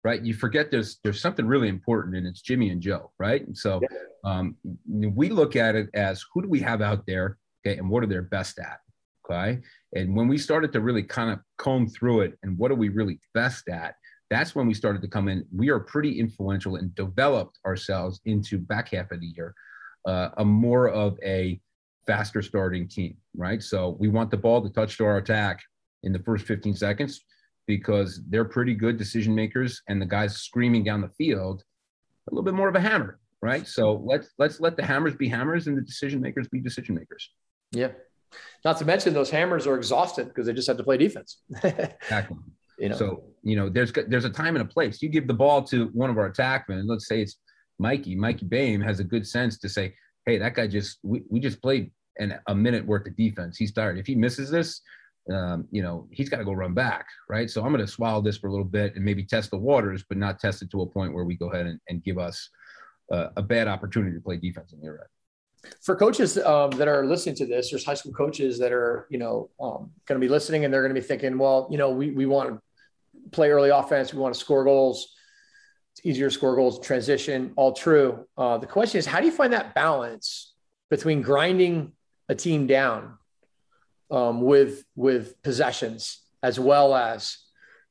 [0.03, 0.21] right?
[0.21, 3.45] You forget there's there's something really important, and it's Jimmy and Joe, right?
[3.45, 3.81] And so
[4.23, 4.55] um,
[4.87, 8.07] we look at it as who do we have out there, okay, and what are
[8.07, 8.79] they best at,
[9.29, 9.59] okay?
[9.93, 12.89] And when we started to really kind of comb through it, and what are we
[12.89, 13.95] really best at?
[14.29, 15.45] That's when we started to come in.
[15.53, 19.55] We are pretty influential and developed ourselves into back half of the year,
[20.07, 21.59] uh, a more of a
[22.05, 23.61] faster starting team, right?
[23.61, 25.61] So we want the ball to touch to our attack
[26.03, 27.25] in the first 15 seconds
[27.69, 31.63] because they're pretty good decision makers and the guys screaming down the field
[32.27, 33.67] a little bit more of a hammer, right?
[33.67, 37.29] So let's let's let the hammers be hammers and the decision makers be decision makers.
[37.71, 37.89] Yeah.
[38.65, 41.41] Not to mention those hammers are exhausted because they just have to play defense.
[41.63, 42.37] exactly.
[42.79, 42.95] You know.
[42.95, 44.99] So, you know, there's there's a time and a place.
[45.03, 47.37] You give the ball to one of our attackmen, let's say it's
[47.77, 49.93] Mikey, Mikey Boehm has a good sense to say,
[50.25, 53.57] hey, that guy just we, we just played and a minute worth of defense.
[53.57, 53.99] He's tired.
[53.99, 54.81] If he misses this,
[55.31, 57.49] um, you know, he's got to go run back, right?
[57.49, 60.03] So I'm going to swallow this for a little bit and maybe test the waters,
[60.07, 62.49] but not test it to a point where we go ahead and, and give us
[63.11, 65.07] uh, a bad opportunity to play defense in the red.
[65.81, 69.17] For coaches um, that are listening to this, there's high school coaches that are, you
[69.17, 71.89] know, um, going to be listening and they're going to be thinking, well, you know,
[71.89, 72.61] we, we want to
[73.31, 74.13] play early offense.
[74.13, 75.13] We want to score goals.
[75.93, 78.25] It's easier to score goals, transition, all true.
[78.37, 80.53] Uh, the question is, how do you find that balance
[80.89, 81.91] between grinding
[82.29, 83.18] a team down
[84.11, 87.37] um, with with possessions as well as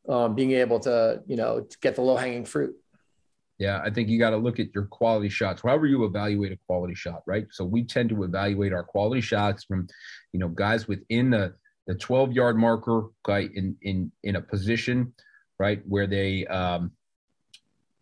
[0.09, 2.75] um, being able to you know to get the low hanging fruit.
[3.59, 5.63] Yeah, I think you got to look at your quality shots.
[5.63, 7.45] However, you evaluate a quality shot, right?
[7.51, 9.89] So we tend to evaluate our quality shots from,
[10.33, 11.55] you know, guys within the
[11.89, 15.13] the 12 yard marker, okay, in in in a position,
[15.59, 16.93] right, where they um,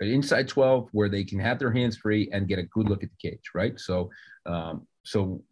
[0.01, 3.09] inside 12, where they can have their hands free and get a good look at
[3.11, 3.79] the cage, right?
[3.81, 4.11] So,
[4.45, 5.43] um, so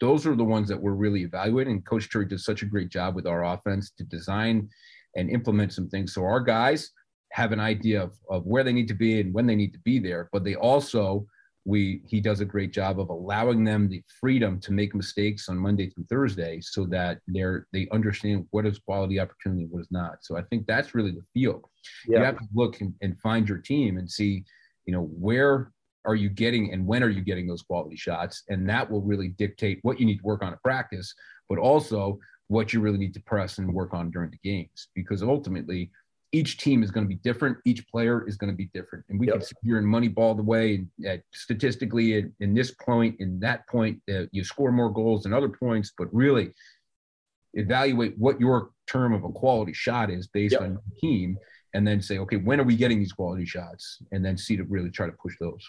[0.00, 1.74] those are the ones that we're really evaluating.
[1.74, 4.68] And Coach Terry does such a great job with our offense to design
[5.16, 6.14] and implement some things.
[6.14, 6.90] So our guys
[7.32, 9.78] have an idea of, of where they need to be and when they need to
[9.80, 11.26] be there, but they also
[11.66, 15.58] we he does a great job of allowing them the freedom to make mistakes on
[15.58, 20.18] Monday through Thursday so that they're they understand what is quality opportunity, what is not.
[20.22, 21.66] So I think that's really the field.
[22.08, 22.18] Yeah.
[22.18, 24.44] You have to look and, and find your team and see,
[24.86, 25.72] you know, where
[26.04, 28.42] are you getting and when are you getting those quality shots?
[28.48, 31.14] And that will really dictate what you need to work on at practice,
[31.48, 34.88] but also what you really need to press and work on during the games.
[34.94, 35.90] Because ultimately,
[36.32, 37.58] each team is going to be different.
[37.64, 39.04] Each player is going to be different.
[39.08, 39.36] And we yep.
[39.36, 43.66] can sit here and moneyball the way and statistically in, in, this point, in that
[43.68, 46.52] point, uh, you score more goals than other points, but really
[47.54, 50.62] evaluate what your term of a quality shot is based yep.
[50.62, 51.36] on your team
[51.74, 53.98] and then say, okay, when are we getting these quality shots?
[54.12, 55.68] And then see to really try to push those.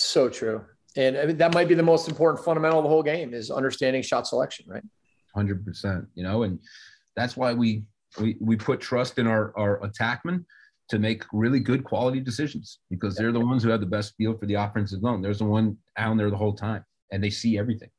[0.00, 0.64] So true.
[0.96, 3.50] And I mean, that might be the most important fundamental of the whole game is
[3.50, 4.82] understanding shot selection, right?
[5.34, 6.06] Hundred percent.
[6.14, 6.58] You know, and
[7.14, 7.84] that's why we
[8.20, 10.44] we we put trust in our our attackmen
[10.88, 14.36] to make really good quality decisions because they're the ones who have the best feel
[14.36, 15.22] for the offensive zone.
[15.22, 17.90] There's the one down there the whole time, and they see everything.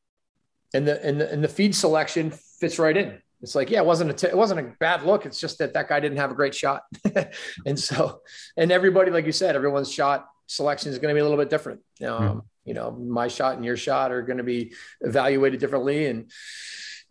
[0.73, 3.21] And the and the, and the feed selection fits right in.
[3.41, 5.25] It's like, yeah, it wasn't a t- it wasn't a bad look.
[5.25, 6.83] It's just that that guy didn't have a great shot,
[7.65, 8.21] and so
[8.57, 11.49] and everybody, like you said, everyone's shot selection is going to be a little bit
[11.49, 11.82] different.
[12.01, 12.39] Um, mm-hmm.
[12.65, 16.32] You know, my shot and your shot are going to be evaluated differently, and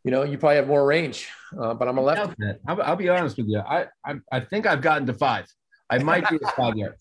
[0.05, 1.29] you know, you probably have more range.
[1.59, 2.37] Uh, but I'm a left.
[2.69, 3.59] I'll, I'll, be honest with you.
[3.59, 5.47] I, I I think I've gotten to five.
[5.91, 6.95] I might be a five yard.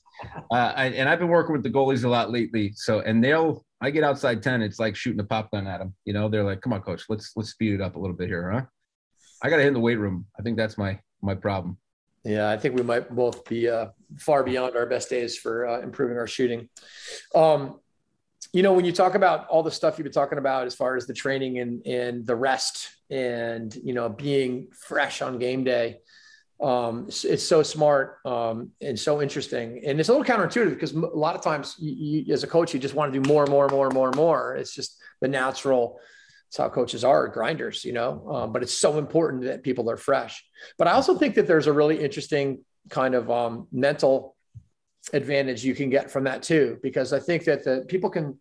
[0.51, 2.73] Uh, I, and I've been working with the goalies a lot lately.
[2.75, 5.95] So, and they'll, I get outside 10, it's like shooting a pop gun at them.
[6.05, 8.27] You know, they're like, come on, coach, let's, let's speed it up a little bit
[8.27, 8.65] here, huh?
[9.41, 10.25] I got to hit in the weight room.
[10.37, 11.77] I think that's my, my problem.
[12.23, 15.81] Yeah, I think we might both be uh, far beyond our best days for uh,
[15.81, 16.69] improving our shooting.
[17.33, 17.79] Um,
[18.51, 20.95] you know, when you talk about all the stuff you've been talking about as far
[20.95, 25.97] as the training and and the rest and you know being fresh on game day,
[26.61, 30.93] um, it's, it's, so smart um, and so interesting, and it's a little counterintuitive because
[30.93, 33.43] a lot of times, you, you, as a coach, you just want to do more,
[33.43, 34.55] and more, and more, and more, and more.
[34.55, 35.99] It's just the natural.
[36.49, 38.27] It's how coaches are grinders, you know.
[38.27, 40.43] Um, but it's so important that people are fresh.
[40.79, 44.35] But I also think that there's a really interesting kind of um, mental
[45.13, 48.39] advantage you can get from that too, because I think that the people can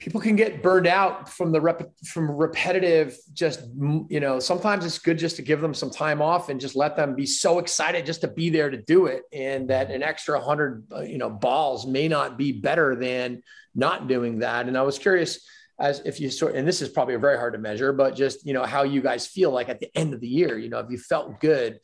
[0.00, 3.62] people can get burned out from the rep from repetitive just
[4.08, 6.96] you know sometimes it's good just to give them some time off and just let
[6.96, 10.38] them be so excited just to be there to do it and that an extra
[10.38, 13.42] 100 uh, you know balls may not be better than
[13.74, 15.40] not doing that and i was curious
[15.80, 18.52] as if you sort and this is probably very hard to measure but just you
[18.52, 20.90] know how you guys feel like at the end of the year you know if
[20.90, 21.78] you felt good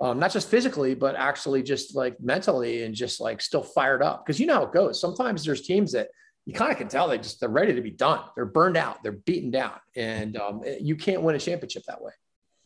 [0.00, 4.24] um, not just physically, but actually just like mentally and just like still fired up.
[4.24, 5.00] Because you know how it goes.
[5.00, 6.08] Sometimes there's teams that
[6.46, 8.20] you kind of can tell they just they're ready to be done.
[8.34, 9.02] They're burned out.
[9.02, 12.12] They're beaten down, and um, you can't win a championship that way.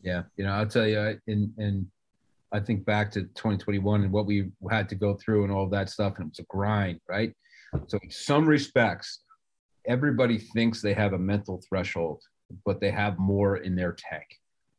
[0.01, 1.87] Yeah, you know, I'll tell you, and and
[2.53, 5.89] I think back to 2021 and what we had to go through and all that
[5.89, 7.33] stuff, and it was a grind, right?
[7.87, 9.24] So in some respects,
[9.87, 12.21] everybody thinks they have a mental threshold,
[12.65, 14.25] but they have more in their tank,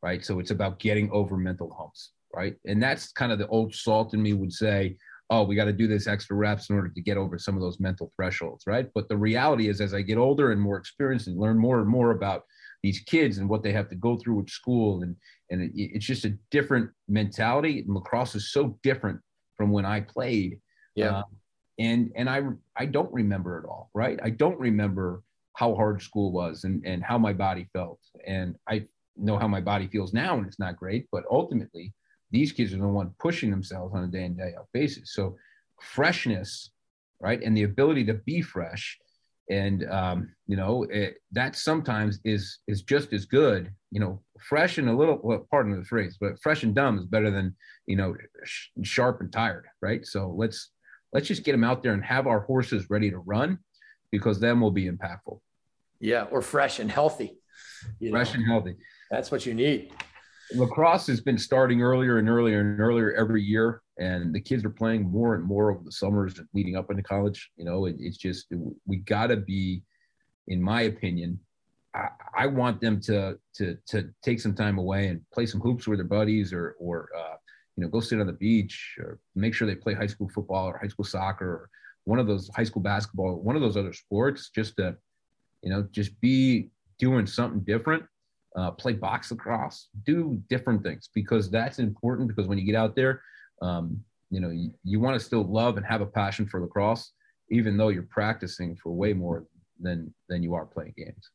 [0.03, 0.25] right?
[0.25, 2.55] So it's about getting over mental humps right?
[2.67, 4.97] And that's kind of the old salt in me would say,
[5.31, 7.61] oh, we got to do this extra reps in order to get over some of
[7.61, 8.89] those mental thresholds, right?
[8.95, 11.89] But the reality is, as I get older and more experienced and learn more and
[11.89, 12.45] more about
[12.83, 15.17] these kids and what they have to go through at school, and
[15.51, 17.81] and it, it's just a different mentality.
[17.81, 19.19] And lacrosse is so different
[19.57, 20.61] from when I played.
[20.95, 21.19] Yeah.
[21.19, 21.23] Uh,
[21.79, 22.43] and and I
[22.77, 24.19] I don't remember it all, right?
[24.23, 25.23] I don't remember
[25.55, 28.87] how hard school was and and how my body felt, and I
[29.17, 31.07] know how my body feels now, and it's not great.
[31.13, 31.93] But ultimately,
[32.31, 35.13] these kids are the one pushing themselves on a day in day out basis.
[35.13, 35.37] So
[35.81, 36.71] freshness,
[37.21, 38.99] right, and the ability to be fresh,
[39.51, 43.71] and um, you know it, that sometimes is is just as good.
[43.91, 45.21] You know, fresh and a little.
[45.23, 47.55] Well, pardon the phrase, but fresh and dumb is better than
[47.87, 50.07] you know sh- sharp and tired, right?
[50.07, 50.71] So let's
[51.17, 53.59] let's just get them out there and have our horses ready to run,
[54.11, 55.41] because then we'll be impactful.
[55.99, 57.39] Yeah, or fresh and healthy.
[58.11, 58.41] fresh know?
[58.41, 58.75] and healthy.
[59.11, 59.93] That's what you need
[60.55, 64.71] lacrosse has been starting earlier and earlier and earlier every year and the kids are
[64.71, 68.17] playing more and more over the summers leading up into college you know it, it's
[68.17, 68.47] just
[68.87, 69.83] we got to be
[70.47, 71.39] in my opinion
[71.95, 75.89] I, I, want them to to to take some time away and play some hoops
[75.89, 77.37] with their buddies or or uh,
[77.77, 80.67] you know go sit on the beach or make sure they play high school football
[80.67, 81.71] or high school soccer or
[82.05, 84.97] one of those high school basketball one of those other sports just to
[85.63, 88.05] you know just be doing something different
[88.57, 92.29] uh, play box lacrosse, do different things because that's important.
[92.29, 93.23] Because when you get out there,
[93.63, 97.13] um, you know, you, you want to still love and have a passion for lacrosse,
[97.51, 99.45] even though you're practicing for way more
[99.79, 101.31] than than you are playing games.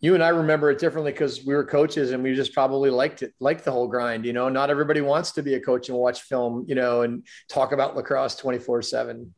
[0.00, 3.22] You and I remember it differently because we were coaches and we just probably liked
[3.22, 4.24] it, liked the whole grind.
[4.24, 7.26] You know, not everybody wants to be a coach and watch film, you know, and
[7.48, 9.34] talk about lacrosse 24 seven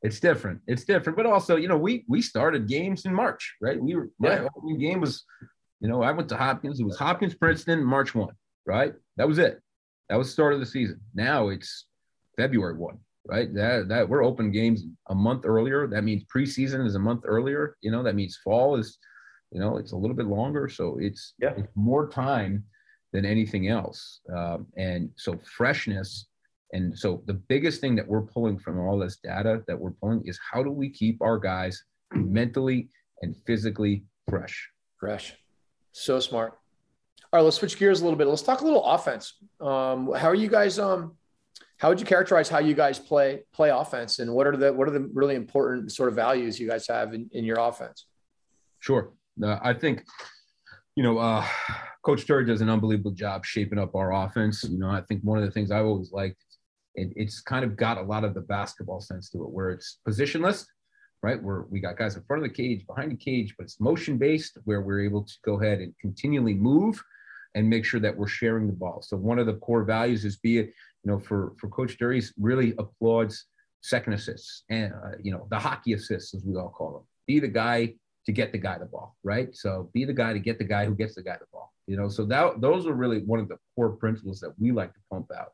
[0.00, 0.60] it's different.
[0.68, 3.82] It's different, but also, you know, we we started games in March, right?
[3.82, 4.48] We were my yeah.
[4.56, 5.24] opening game was
[5.80, 6.80] you know, I went to Hopkins.
[6.80, 8.28] It was Hopkins, Princeton, March 1,
[8.66, 8.94] right?
[9.16, 9.60] That was it.
[10.08, 11.00] That was the start of the season.
[11.14, 11.86] Now it's
[12.36, 13.54] February 1, right?
[13.54, 15.86] That, that we're open games a month earlier.
[15.86, 17.76] That means preseason is a month earlier.
[17.80, 18.98] You know, that means fall is,
[19.52, 20.68] you know, it's a little bit longer.
[20.68, 21.54] So it's, yeah.
[21.56, 22.64] it's more time
[23.12, 24.20] than anything else.
[24.34, 26.26] Um, and so freshness.
[26.72, 30.22] And so the biggest thing that we're pulling from all this data that we're pulling
[30.26, 31.82] is how do we keep our guys
[32.12, 32.90] mentally
[33.22, 34.68] and physically fresh?
[35.00, 35.34] Fresh.
[35.92, 36.58] So smart.
[37.32, 38.26] All right, let's switch gears a little bit.
[38.26, 39.34] Let's talk a little offense.
[39.60, 40.78] Um, how are you guys?
[40.78, 41.16] Um,
[41.76, 44.88] how would you characterize how you guys play play offense, and what are the what
[44.88, 48.06] are the really important sort of values you guys have in, in your offense?
[48.80, 50.04] Sure, uh, I think
[50.96, 51.44] you know uh,
[52.04, 54.64] Coach Terry does an unbelievable job shaping up our offense.
[54.64, 56.42] You know, I think one of the things I've always liked,
[56.94, 59.98] it, it's kind of got a lot of the basketball sense to it, where it's
[60.06, 60.64] positionless,
[61.22, 61.42] right?
[61.42, 64.18] Where we got guys in front of the cage, behind the cage, but it's motion
[64.18, 67.02] based, where we're able to go ahead and continually move
[67.54, 69.02] and make sure that we're sharing the ball.
[69.02, 70.66] So one of the core values is be it,
[71.04, 73.46] you know, for for Coach Terry, really applauds
[73.80, 77.02] second assists and uh, you know the hockey assists as we all call them.
[77.26, 77.94] Be the guy
[78.28, 79.56] to get the guy the ball, right?
[79.56, 81.72] So be the guy to get the guy who gets the guy the ball.
[81.86, 84.92] You know, so that those are really one of the core principles that we like
[84.92, 85.50] to pump out.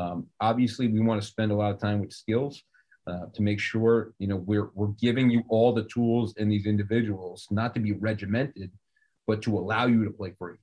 [0.00, 2.62] Um, obviously, we want to spend a lot of time with skills
[3.08, 6.66] uh, to make sure you know we're we're giving you all the tools in these
[6.66, 8.70] individuals, not to be regimented,
[9.26, 10.58] but to allow you to play free,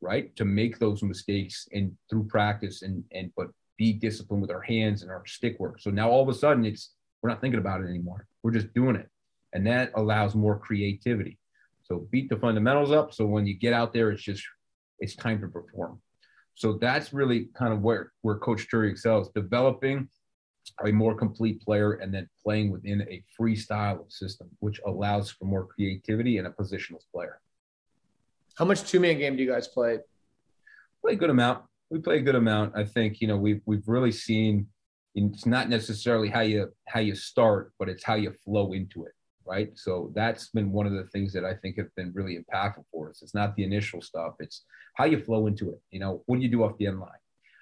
[0.00, 0.34] right?
[0.34, 3.46] To make those mistakes and through practice and and but
[3.78, 5.80] be disciplined with our hands and our stick work.
[5.80, 8.26] So now all of a sudden it's we're not thinking about it anymore.
[8.42, 9.08] We're just doing it.
[9.52, 11.38] And that allows more creativity.
[11.82, 13.14] So beat the fundamentals up.
[13.14, 14.44] So when you get out there, it's just
[14.98, 16.00] it's time to perform.
[16.54, 20.08] So that's really kind of where where Coach Terry excels, developing
[20.84, 25.64] a more complete player and then playing within a freestyle system, which allows for more
[25.64, 27.40] creativity and a positional player.
[28.56, 30.00] How much two man game do you guys play?
[31.02, 32.72] Play a good amount we play a good amount.
[32.76, 34.66] I think you know we've we've really seen
[35.14, 39.12] it's not necessarily how you how you start, but it's how you flow into it,
[39.46, 39.70] right?
[39.74, 43.10] So that's been one of the things that I think have been really impactful for
[43.10, 43.22] us.
[43.22, 45.80] It's not the initial stuff; it's how you flow into it.
[45.90, 47.10] You know, what do you do off the end line?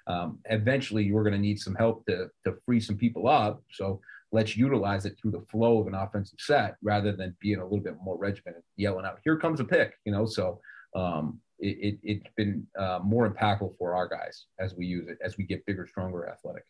[0.06, 3.62] Um, eventually, you're going to need some help to to free some people up.
[3.70, 4.00] So
[4.32, 7.80] let's utilize it through the flow of an offensive set rather than being a little
[7.80, 10.26] bit more regimented, yelling out, "Here comes a pick," you know.
[10.26, 10.60] So
[10.94, 15.18] um, it, it, has been uh, more impactful for our guys as we use it,
[15.24, 16.64] as we get bigger, stronger, athletic.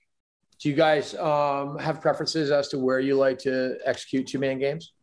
[0.60, 4.58] Do you guys um, have preferences as to where you like to execute two man
[4.58, 4.93] games?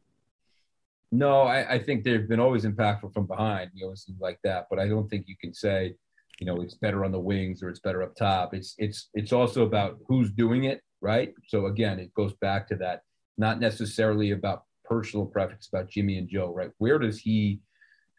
[1.11, 4.67] No, I, I, think they've been always impactful from behind, you know, like that.
[4.69, 5.95] But I don't think you can say,
[6.39, 8.53] you know, it's better on the wings or it's better up top.
[8.53, 11.33] It's it's it's also about who's doing it, right?
[11.47, 13.01] So again, it goes back to that,
[13.37, 16.71] not necessarily about personal preference about Jimmy and Joe, right?
[16.77, 17.59] Where does he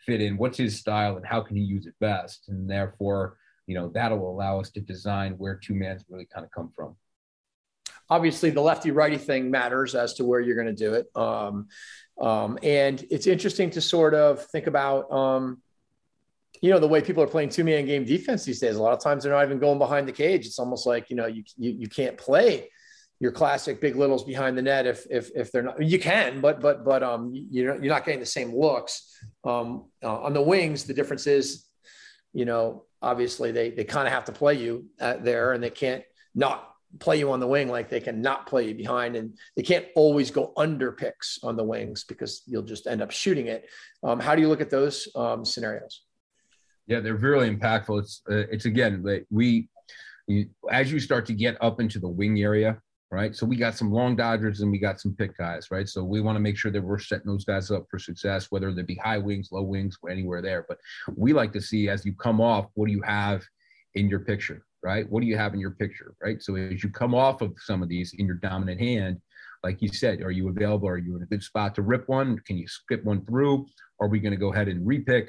[0.07, 3.75] fit in what's his style and how can he use it best and therefore you
[3.75, 6.97] know that'll allow us to design where two mans really kind of come from
[8.13, 11.07] obviously the lefty righty thing matters as to where you're going to do it.
[11.17, 11.69] Um,
[12.21, 15.63] um, and it's interesting to sort of think about um,
[16.61, 18.77] you know the way people are playing two man game defense these days.
[18.77, 20.45] A lot of times they're not even going behind the cage.
[20.45, 22.69] It's almost like you know you, you, you can't play
[23.19, 26.61] your classic big littles behind the net if if if they're not you can but
[26.61, 29.19] but but um you're you're not getting the same looks.
[29.43, 31.67] Um uh, on the wings the difference is
[32.35, 36.05] you know obviously they they kind of have to play you there and they can't
[36.35, 39.63] not play you on the wing like they can not play you behind and they
[39.63, 43.69] can't always go under picks on the wings because you'll just end up shooting it
[44.03, 46.03] um, how do you look at those um, scenarios
[46.87, 49.69] yeah they're really impactful it's uh, it's again like we
[50.27, 52.79] you, as you start to get up into the wing area
[53.13, 53.37] right?
[53.37, 55.87] So we got some long dodgers and we got some pick guys, right?
[55.87, 58.73] So we want to make sure that we're setting those guys up for success, whether
[58.73, 60.65] they be high wings, low wings, anywhere there.
[60.67, 60.79] But
[61.15, 63.45] we like to see as you come off, what do you have
[63.95, 65.09] in your picture, right?
[65.09, 66.43] What do you have in your picture, right?
[66.43, 69.21] So as you come off of some of these in your dominant hand,
[69.63, 70.89] like you said, are you available?
[70.89, 72.39] Are you in a good spot to rip one?
[72.47, 73.67] Can you skip one through?
[74.01, 75.29] Are we going to go ahead and repick?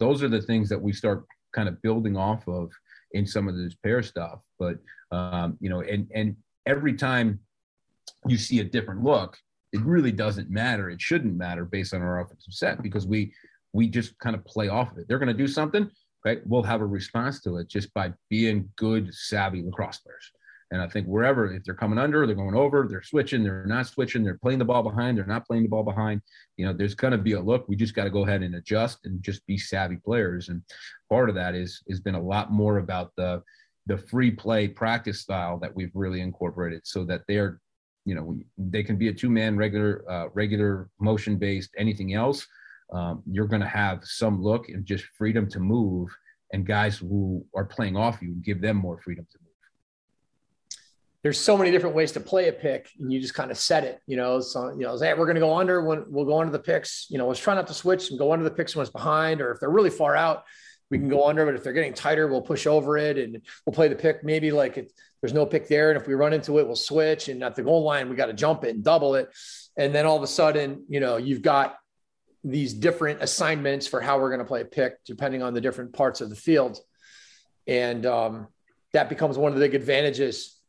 [0.00, 2.70] Those are the things that we start kind of building off of
[3.12, 4.40] in some of this pair stuff.
[4.58, 4.78] But
[5.12, 6.36] um, you know, and and
[6.66, 7.40] every time
[8.26, 9.36] you see a different look,
[9.72, 10.88] it really doesn't matter.
[10.88, 13.32] It shouldn't matter based on our offensive set because we
[13.72, 15.08] we just kind of play off of it.
[15.08, 15.90] They're going to do something,
[16.46, 20.32] We'll have a response to it just by being good, savvy lacrosse players.
[20.70, 23.86] And I think wherever, if they're coming under, they're going over, they're switching, they're not
[23.86, 26.22] switching, they're playing the ball behind, they're not playing the ball behind.
[26.56, 27.68] You know, there's going to be a look.
[27.68, 30.48] We just got to go ahead and adjust and just be savvy players.
[30.48, 30.62] And
[31.10, 33.42] part of that is has been a lot more about the
[33.86, 37.60] the free play practice style that we've really incorporated so that they're
[38.04, 42.46] you know they can be a two man regular uh, regular motion based anything else
[42.92, 46.08] um, you're going to have some look and just freedom to move
[46.52, 49.50] and guys who are playing off you give them more freedom to move
[51.22, 53.84] there's so many different ways to play a pick and you just kind of set
[53.84, 56.38] it you know so you know hey, we're going to go under when we'll go
[56.38, 58.76] under the picks you know let's try not to switch and go under the picks
[58.76, 60.44] when it's behind or if they're really far out
[60.90, 63.74] we can go under, but if they're getting tighter, we'll push over it and we'll
[63.74, 64.22] play the pick.
[64.22, 65.90] Maybe like it, there's no pick there.
[65.90, 67.28] And if we run into it, we'll switch.
[67.28, 69.28] And at the goal line, we got to jump it and double it.
[69.76, 71.76] And then all of a sudden, you know, you've got
[72.44, 75.94] these different assignments for how we're going to play a pick, depending on the different
[75.94, 76.78] parts of the field.
[77.66, 78.48] And um,
[78.92, 80.60] that becomes one of the big advantages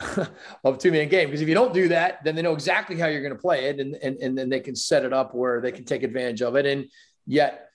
[0.64, 1.28] of two man game.
[1.28, 3.66] Because if you don't do that, then they know exactly how you're going to play
[3.66, 3.80] it.
[3.80, 6.56] And, and, and then they can set it up where they can take advantage of
[6.56, 6.64] it.
[6.64, 6.86] And
[7.26, 7.68] yet,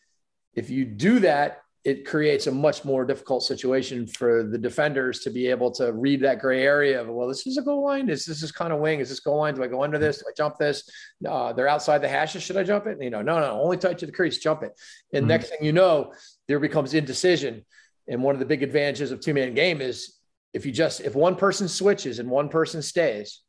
[0.56, 5.30] if you do that it creates a much more difficult situation for the defenders to
[5.30, 8.10] be able to read that gray area of, well, this is a goal line.
[8.10, 9.00] Is this is kind of wing?
[9.00, 9.54] Is this goal line?
[9.54, 10.18] Do I go under this?
[10.18, 10.90] Do I jump this?
[11.30, 12.42] Uh, they're outside the hashes.
[12.42, 12.98] Should I jump it?
[13.00, 14.72] You know, no, no, only tight to the crease, jump it.
[15.14, 15.28] And mm-hmm.
[15.28, 16.12] next thing you know,
[16.48, 17.64] there becomes indecision.
[18.08, 20.18] And one of the big advantages of two man game is
[20.54, 23.42] if you just, if one person switches and one person stays,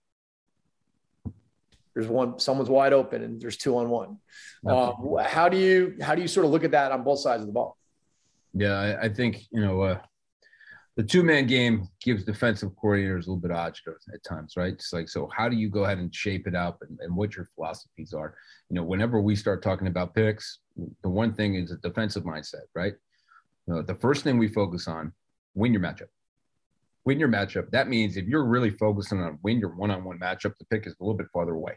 [1.95, 4.19] there's one, someone's wide open and there's two on one.
[4.67, 7.41] Um, how do you, how do you sort of look at that on both sides
[7.41, 7.76] of the ball?
[8.59, 9.99] Yeah, I, I think you know uh,
[10.97, 14.73] the two man game gives defensive coordinators a little bit of odds at times, right?
[14.73, 15.29] It's like so.
[15.37, 18.35] How do you go ahead and shape it up, and, and what your philosophies are?
[18.71, 20.61] You know, whenever we start talking about picks,
[21.03, 22.95] the one thing is a defensive mindset, right?
[23.67, 25.13] You know, the first thing we focus on:
[25.55, 26.09] win your matchup.
[27.05, 27.71] Win your matchup.
[27.73, 31.05] That means if you're really focusing on win your one-on-one matchup, the pick is a
[31.05, 31.75] little bit farther away,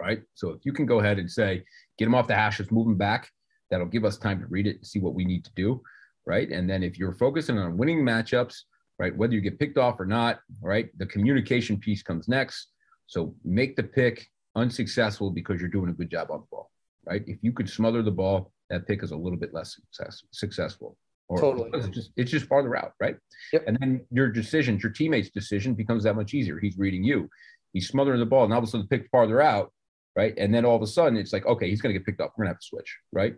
[0.00, 0.22] right?
[0.34, 1.64] So if you can go ahead and say,
[1.98, 3.30] get them off the hashes, move them back,
[3.70, 5.82] That'll give us time to read it and see what we need to do,
[6.24, 6.50] right?
[6.50, 8.62] And then if you're focusing on winning matchups,
[8.98, 12.68] right, whether you get picked off or not, right, the communication piece comes next.
[13.06, 16.70] So make the pick unsuccessful because you're doing a good job on the ball,
[17.04, 17.22] right?
[17.26, 20.96] If you could smother the ball, that pick is a little bit less success, successful.
[21.28, 21.70] Or totally.
[21.74, 23.16] It's just, it's just farther out, right?
[23.52, 23.64] Yep.
[23.66, 26.58] And then your decision, your teammate's decision becomes that much easier.
[26.58, 27.28] He's reading you.
[27.72, 29.72] He's smothering the ball, and all of a sudden the pick farther out,
[30.14, 30.34] right?
[30.38, 32.32] And then all of a sudden it's like, okay, he's going to get picked up.
[32.36, 33.34] We're going to have to switch, right?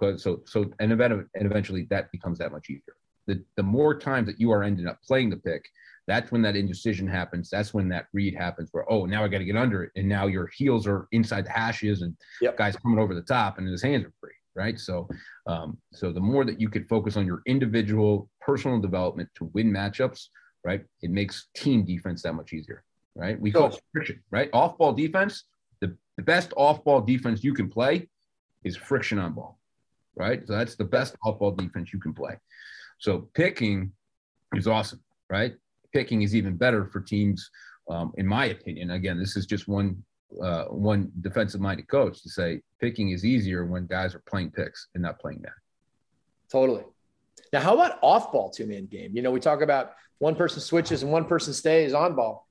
[0.00, 2.96] Because so so and, event, and eventually that becomes that much easier.
[3.26, 5.64] The the more times that you are ending up playing the pick,
[6.06, 7.50] that's when that indecision happens.
[7.50, 9.92] That's when that read happens where, oh, now I got to get under it.
[9.96, 12.56] And now your heels are inside the hashes and yep.
[12.56, 14.32] guys coming over the top and his hands are free.
[14.56, 14.80] Right.
[14.80, 15.08] So,
[15.46, 19.70] um, so the more that you could focus on your individual personal development to win
[19.70, 20.26] matchups,
[20.64, 22.82] right, it makes team defense that much easier.
[23.14, 23.40] Right.
[23.40, 24.50] We call it friction, right?
[24.52, 25.44] Off ball defense,
[25.80, 28.08] the, the best off ball defense you can play
[28.64, 29.59] is friction on ball
[30.16, 30.46] right?
[30.46, 32.38] So that's the best off-ball defense you can play.
[32.98, 33.92] So picking
[34.54, 35.54] is awesome, right?
[35.92, 37.50] Picking is even better for teams,
[37.88, 38.90] um, in my opinion.
[38.90, 40.02] Again, this is just one
[40.40, 45.02] uh, one defensive-minded coach to say picking is easier when guys are playing picks and
[45.02, 45.52] not playing that.
[46.52, 46.84] Totally.
[47.52, 49.10] Now, how about off-ball two-man game?
[49.16, 52.46] You know, we talk about one person switches and one person stays on ball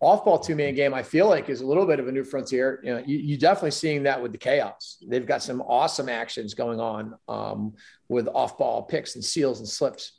[0.00, 2.80] off-ball two-man game, I feel like is a little bit of a new frontier.
[2.82, 5.02] You know, you, you definitely seeing that with the chaos.
[5.06, 7.74] They've got some awesome actions going on um,
[8.08, 10.18] with off-ball picks and seals and slips,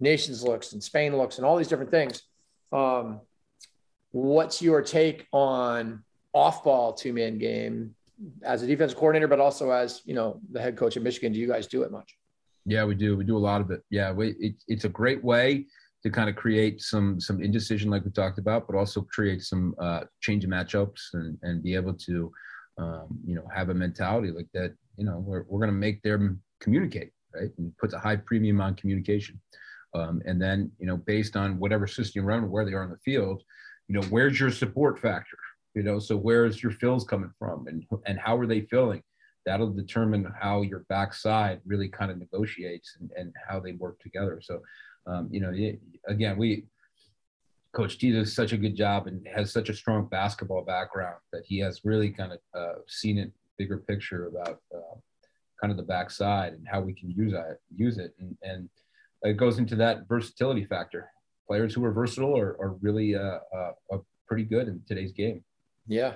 [0.00, 2.22] nations looks and Spain looks and all these different things.
[2.72, 3.20] Um,
[4.12, 6.02] what's your take on
[6.32, 7.94] off-ball two-man game
[8.42, 11.32] as a defensive coordinator, but also as you know the head coach of Michigan?
[11.32, 12.16] Do you guys do it much?
[12.66, 13.16] Yeah, we do.
[13.16, 13.82] We do a lot of it.
[13.90, 15.66] Yeah, we, it, it's a great way
[16.02, 19.74] to kind of create some some indecision like we talked about, but also create some
[19.78, 22.32] uh, change of matchups and and be able to
[22.78, 24.74] um, you know have a mentality like that.
[24.96, 27.50] You know, we're we're going to make them communicate, right?
[27.58, 29.40] And puts a high premium on communication.
[29.94, 32.90] Um, and then you know, based on whatever system you're running, where they are in
[32.90, 33.42] the field,
[33.88, 35.36] you know, where's your support factor?
[35.74, 39.02] You know, so where's your fills coming from, and and how are they filling?
[39.46, 44.40] That'll determine how your backside really kind of negotiates and, and how they work together.
[44.42, 44.60] So
[45.06, 45.52] um, you know,
[46.06, 46.64] again, we
[47.72, 51.44] Coach T does such a good job and has such a strong basketball background that
[51.46, 54.96] he has really kind of uh, seen it bigger picture about uh,
[55.60, 58.68] kind of the backside and how we can use it, use it, and, and
[59.22, 61.10] it goes into that versatility factor.
[61.46, 65.44] Players who are versatile are, are really uh, uh, are pretty good in today's game.
[65.86, 66.14] Yeah,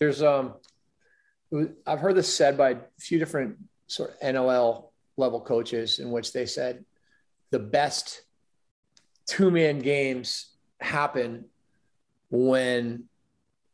[0.00, 0.54] there's um,
[1.86, 3.56] I've heard this said by a few different
[3.86, 6.84] sort of NLL level coaches in which they said
[7.50, 8.22] the best
[9.26, 11.44] two man games happen
[12.30, 13.04] when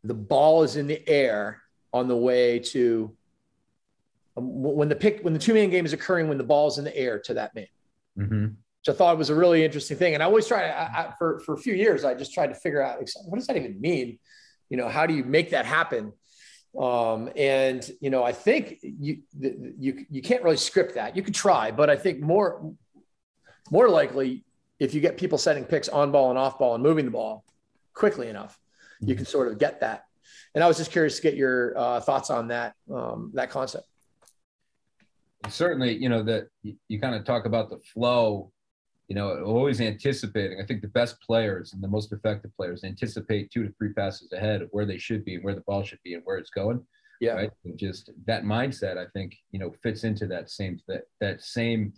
[0.04, 1.62] the ball is in the air
[1.92, 3.14] on the way to
[4.36, 6.78] um, when the pick when the two man game is occurring when the ball is
[6.78, 7.66] in the air to that man.
[8.18, 8.44] Mm-hmm.
[8.44, 11.14] Which I thought was a really interesting thing, and I always try to I, I,
[11.18, 13.80] for for a few years I just tried to figure out what does that even
[13.80, 14.18] mean.
[14.70, 16.12] You know, how do you make that happen?
[16.78, 21.14] Um, and you know, I think you you you can't really script that.
[21.14, 22.72] You could try, but I think more
[23.72, 24.44] more likely,
[24.78, 27.42] if you get people setting picks on ball and off ball and moving the ball
[27.94, 28.60] quickly enough,
[29.00, 29.16] you mm-hmm.
[29.16, 30.04] can sort of get that.
[30.54, 33.86] And I was just curious to get your uh, thoughts on that um, that concept.
[35.48, 38.52] Certainly, you know that you, you kind of talk about the flow.
[39.08, 40.60] You know, always anticipating.
[40.62, 44.32] I think the best players and the most effective players anticipate two to three passes
[44.32, 46.50] ahead of where they should be and where the ball should be and where it's
[46.50, 46.84] going.
[47.20, 47.50] Yeah, right.
[47.76, 51.92] Just that mindset, I think, you know, fits into that same that that same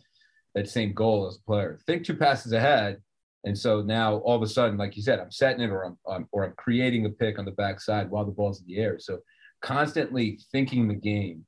[0.54, 1.78] that same goal as a player.
[1.86, 2.98] Think two passes ahead.
[3.44, 5.98] And so now all of a sudden, like you said, I'm setting it or I'm,
[6.08, 8.98] I'm or I'm creating a pick on the backside while the ball's in the air.
[8.98, 9.18] So
[9.60, 11.44] constantly thinking the game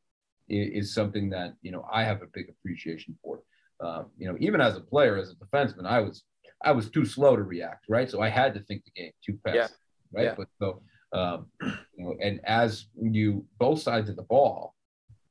[0.48, 3.40] is, is something that you know I have a big appreciation for.
[3.78, 6.24] Uh, you know, even as a player, as a defenseman, I was
[6.62, 8.11] I was too slow to react, right?
[8.11, 9.66] So I had to think the game too fast, yeah.
[10.12, 10.24] right?
[10.24, 10.34] Yeah.
[10.36, 10.82] But so
[11.12, 14.74] um, you know, and as you both sides of the ball,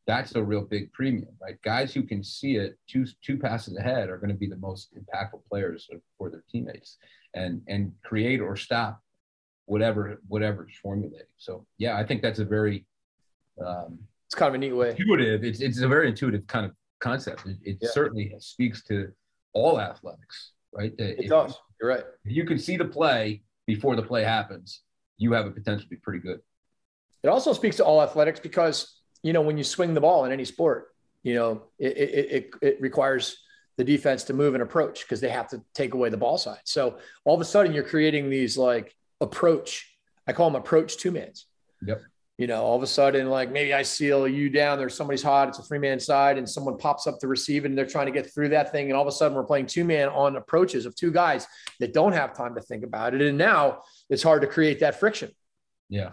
[0.07, 1.59] that's a real big premium, right?
[1.63, 4.93] Guys who can see it two two passes ahead are going to be the most
[4.95, 6.97] impactful players for their teammates,
[7.33, 9.01] and and create or stop
[9.65, 11.27] whatever whatever is formulating.
[11.37, 12.85] So yeah, I think that's a very
[13.65, 14.91] um, it's kind of a neat way.
[14.91, 15.43] Intuitive.
[15.43, 17.45] It's it's a very intuitive kind of concept.
[17.45, 17.89] It, it yeah.
[17.91, 19.11] certainly speaks to
[19.53, 20.93] all athletics, right?
[20.97, 21.55] It if, does.
[21.81, 22.03] You're right.
[22.23, 24.81] If you can see the play before the play happens,
[25.17, 26.39] you have a potential to be pretty good.
[27.23, 30.31] It also speaks to all athletics because you know when you swing the ball in
[30.31, 30.93] any sport,
[31.23, 33.37] you know it it, it, it requires
[33.77, 36.61] the defense to move and approach because they have to take away the ball side.
[36.63, 39.91] So all of a sudden you're creating these like approach.
[40.27, 41.45] I call them approach two mans.
[41.85, 42.01] Yep
[42.37, 45.47] you know, all of a sudden, like maybe I seal you down, there's somebody's hot,
[45.47, 48.07] it's a three man side, and someone pops up to receive it and they're trying
[48.07, 48.87] to get through that thing.
[48.87, 51.47] And all of a sudden, we're playing two man on approaches of two guys
[51.79, 53.21] that don't have time to think about it.
[53.21, 55.31] And now it's hard to create that friction.
[55.87, 56.11] Yeah.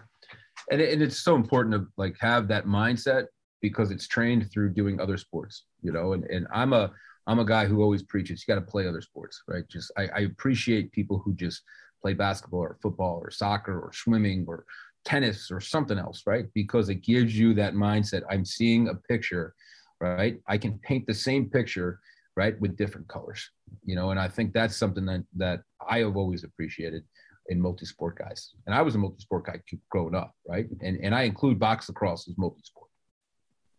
[0.71, 3.27] And, it, and it's so important to like have that mindset
[3.61, 6.91] because it's trained through doing other sports, you know, and, and I'm a,
[7.27, 9.65] I'm a guy who always preaches you got to play other sports, right?
[9.69, 11.63] Just I, I appreciate people who just
[12.01, 14.65] play basketball or football or soccer or swimming or
[15.05, 16.47] tennis or something else, right?
[16.55, 18.23] Because it gives you that mindset.
[18.29, 19.55] I'm seeing a picture,
[20.01, 20.41] right?
[20.49, 22.01] I can paint the same picture,
[22.37, 23.49] right, with different colors,
[23.85, 24.11] you know.
[24.11, 27.05] And I think that's something that that I have always appreciated
[27.49, 28.55] in multi-sport guys.
[28.67, 30.67] And I was a multi-sport guy growing up, right?
[30.81, 32.89] And and I include box lacrosse as multi-sport.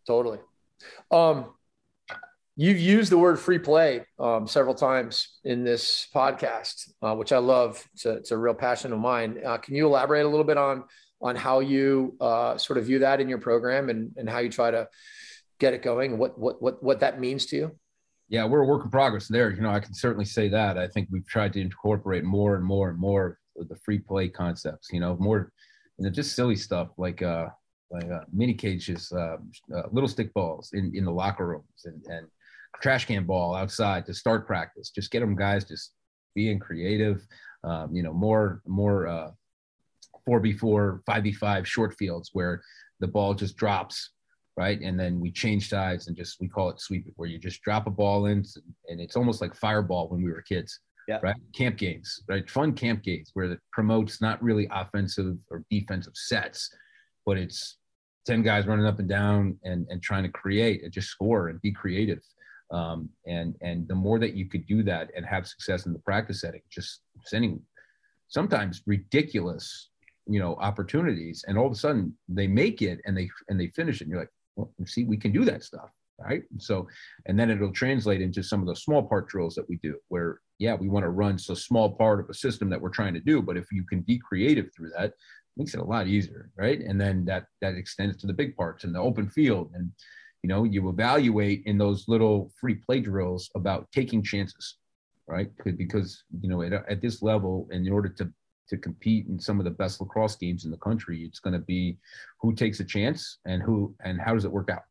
[0.06, 0.38] Totally.
[1.10, 1.54] Um,
[2.56, 7.38] you've used the word free play um, several times in this podcast, uh, which I
[7.38, 7.82] love.
[7.94, 9.40] It's a, it's a real passion of mine.
[9.44, 10.84] Uh, can you elaborate a little bit on
[11.22, 14.50] on how you uh, sort of view that in your program and, and how you
[14.50, 14.86] try to
[15.58, 17.78] get it going and what, what, what, what that means to you?
[18.28, 19.50] Yeah, we're a work in progress there.
[19.50, 20.76] You know, I can certainly say that.
[20.76, 24.88] I think we've tried to incorporate more and more and more the free play concepts,
[24.92, 25.52] you know, more,
[25.98, 27.48] you know, just silly stuff like, uh,
[27.90, 29.36] like uh, mini cages, uh,
[29.74, 32.26] uh, little stick balls in, in the locker rooms and, and
[32.82, 34.90] trash can ball outside to start practice.
[34.90, 35.92] Just get them guys just
[36.34, 37.26] being creative,
[37.62, 39.30] um, you know, more, more, uh,
[40.28, 42.62] 4v4, 5v5 short fields where
[43.00, 44.10] the ball just drops,
[44.56, 44.80] right?
[44.80, 47.62] And then we change sides and just, we call it sweep it, where you just
[47.62, 48.44] drop a ball in
[48.88, 50.80] and it's almost like fireball when we were kids.
[51.08, 51.20] Yeah.
[51.22, 51.36] Right.
[51.54, 52.48] Camp games, right?
[52.48, 56.70] Fun camp games where it promotes not really offensive or defensive sets,
[57.26, 57.78] but it's
[58.26, 61.60] 10 guys running up and down and, and trying to create and just score and
[61.60, 62.20] be creative.
[62.70, 65.98] Um, and and the more that you could do that and have success in the
[65.98, 67.60] practice setting, just sending
[68.28, 69.90] sometimes ridiculous
[70.26, 73.68] you know opportunities and all of a sudden they make it and they and they
[73.68, 76.86] finish it and you're like well see we can do that stuff right so
[77.26, 80.40] and then it'll translate into some of the small part drills that we do where
[80.58, 83.20] yeah we want to run so small part of a system that we're trying to
[83.20, 85.14] do but if you can be creative through that it
[85.56, 88.84] makes it a lot easier right and then that that extends to the big parts
[88.84, 89.90] and the open field and
[90.42, 94.76] you know you evaluate in those little free play drills about taking chances
[95.26, 98.30] right because you know at, at this level in order to
[98.68, 101.22] to compete in some of the best lacrosse games in the country.
[101.22, 101.98] It's going to be
[102.40, 104.84] who takes a chance and who and how does it work out?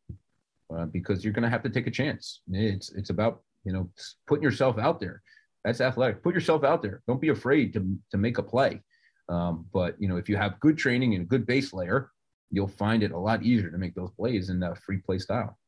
[0.74, 2.40] Uh, because you're going to have to take a chance.
[2.50, 3.90] It's it's about you know
[4.26, 5.22] putting yourself out there.
[5.64, 6.22] That's athletic.
[6.22, 7.02] Put yourself out there.
[7.06, 8.82] Don't be afraid to to make a play.
[9.28, 12.10] Um, but you know if you have good training and a good base layer,
[12.50, 15.58] you'll find it a lot easier to make those plays in the free play style.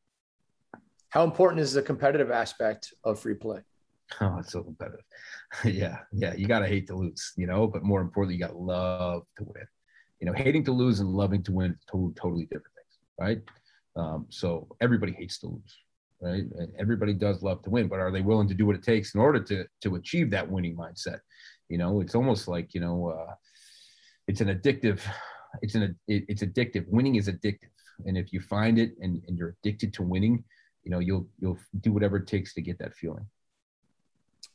[1.09, 3.61] How important is the competitive aspect of free play?
[4.21, 5.03] Oh, it's so competitive.
[5.65, 6.33] yeah, yeah.
[6.33, 9.67] You gotta hate to lose, you know, but more importantly, you gotta love to win.
[10.21, 13.41] You know, hating to lose and loving to win two totally different things, right?
[13.97, 15.77] Um, so everybody hates to lose,
[16.21, 16.43] right?
[16.77, 19.19] Everybody does love to win, but are they willing to do what it takes in
[19.19, 21.19] order to to achieve that winning mindset?
[21.67, 23.33] You know, it's almost like you know, uh,
[24.27, 25.01] it's an addictive.
[25.61, 26.85] It's an it, it's addictive.
[26.89, 27.71] Winning is addictive,
[28.05, 30.43] and if you find it and, and you're addicted to winning,
[30.83, 33.25] you know, you'll you'll do whatever it takes to get that feeling.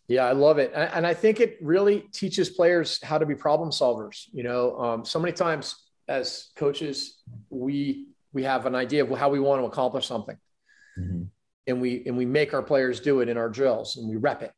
[0.07, 3.70] Yeah, I love it, and I think it really teaches players how to be problem
[3.70, 4.26] solvers.
[4.32, 5.76] You know, um, so many times
[6.09, 10.37] as coaches, we we have an idea of how we want to accomplish something,
[10.99, 11.24] mm-hmm.
[11.66, 14.43] and we and we make our players do it in our drills, and we rep
[14.43, 14.53] it.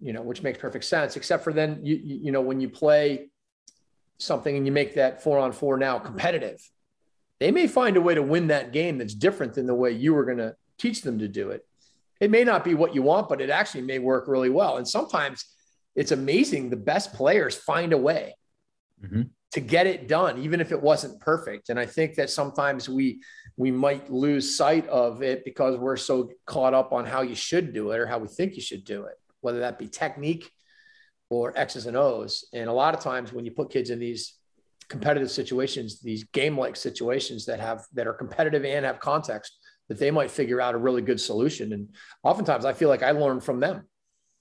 [0.00, 1.16] You know, which makes perfect sense.
[1.16, 3.30] Except for then, you you know, when you play
[4.18, 6.60] something and you make that four on four now competitive,
[7.40, 10.14] they may find a way to win that game that's different than the way you
[10.14, 11.64] were going to teach them to do it
[12.22, 14.76] it may not be what you want, but it actually may work really well.
[14.76, 15.44] And sometimes
[15.96, 16.70] it's amazing.
[16.70, 18.36] The best players find a way.
[19.04, 19.22] Mm-hmm.
[19.52, 21.68] To get it done, even if it wasn't perfect.
[21.68, 23.22] And I think that sometimes we
[23.56, 27.74] we might lose sight of it because we're so caught up on how you should
[27.74, 30.50] do it or how we think you should do it, whether that be technique
[31.28, 32.46] or X's and O's.
[32.54, 34.38] And a lot of times when you put kids in these
[34.88, 40.10] competitive situations, these game-like situations that have that are competitive and have context, that they
[40.10, 41.74] might figure out a really good solution.
[41.74, 41.88] And
[42.22, 43.86] oftentimes I feel like I learn from them.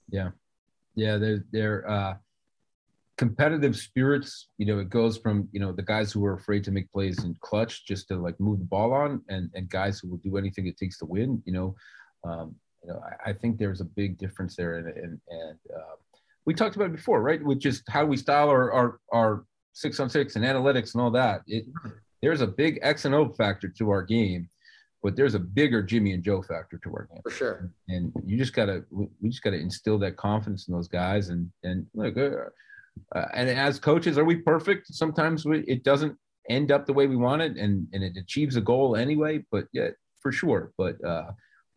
[0.10, 0.30] Yeah.
[0.96, 1.18] Yeah.
[1.18, 2.14] They're, they're, uh,
[3.18, 6.72] competitive spirits, you know, it goes from, you know, the guys who are afraid to
[6.72, 10.10] make plays in clutch just to like move the ball on and, and guys who
[10.10, 11.76] will do anything it takes to win, you know,
[12.24, 14.78] um, you know, I, I think there's a big difference there.
[14.78, 15.96] And, and, and uh,
[16.46, 17.44] we talked about it before, right?
[17.44, 21.12] With just how we style our, our, our six on six and analytics and all
[21.12, 21.42] that.
[21.46, 21.66] It,
[22.22, 24.50] there's a big X and O factor to our game,
[25.04, 27.22] but there's a bigger Jimmy and Joe factor to our game.
[27.24, 27.72] For sure.
[27.88, 31.30] And you just gotta, we just gotta instill that confidence in those guys.
[31.30, 32.16] And, and look,
[33.16, 34.88] uh, uh, and as coaches, are we perfect?
[34.88, 36.18] Sometimes we, it doesn't
[36.50, 39.44] end up the way we want it, and and it achieves a goal anyway.
[39.52, 39.90] But yeah,
[40.20, 40.72] for sure.
[40.78, 41.32] But uh,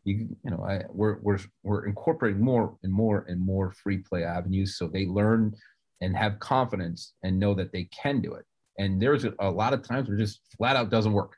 [0.05, 4.25] you you know, I, we're we're we're incorporating more and more and more free play
[4.25, 5.55] avenues, so they learn
[6.01, 8.45] and have confidence and know that they can do it.
[8.79, 11.37] And there's a, a lot of times where just flat out doesn't work.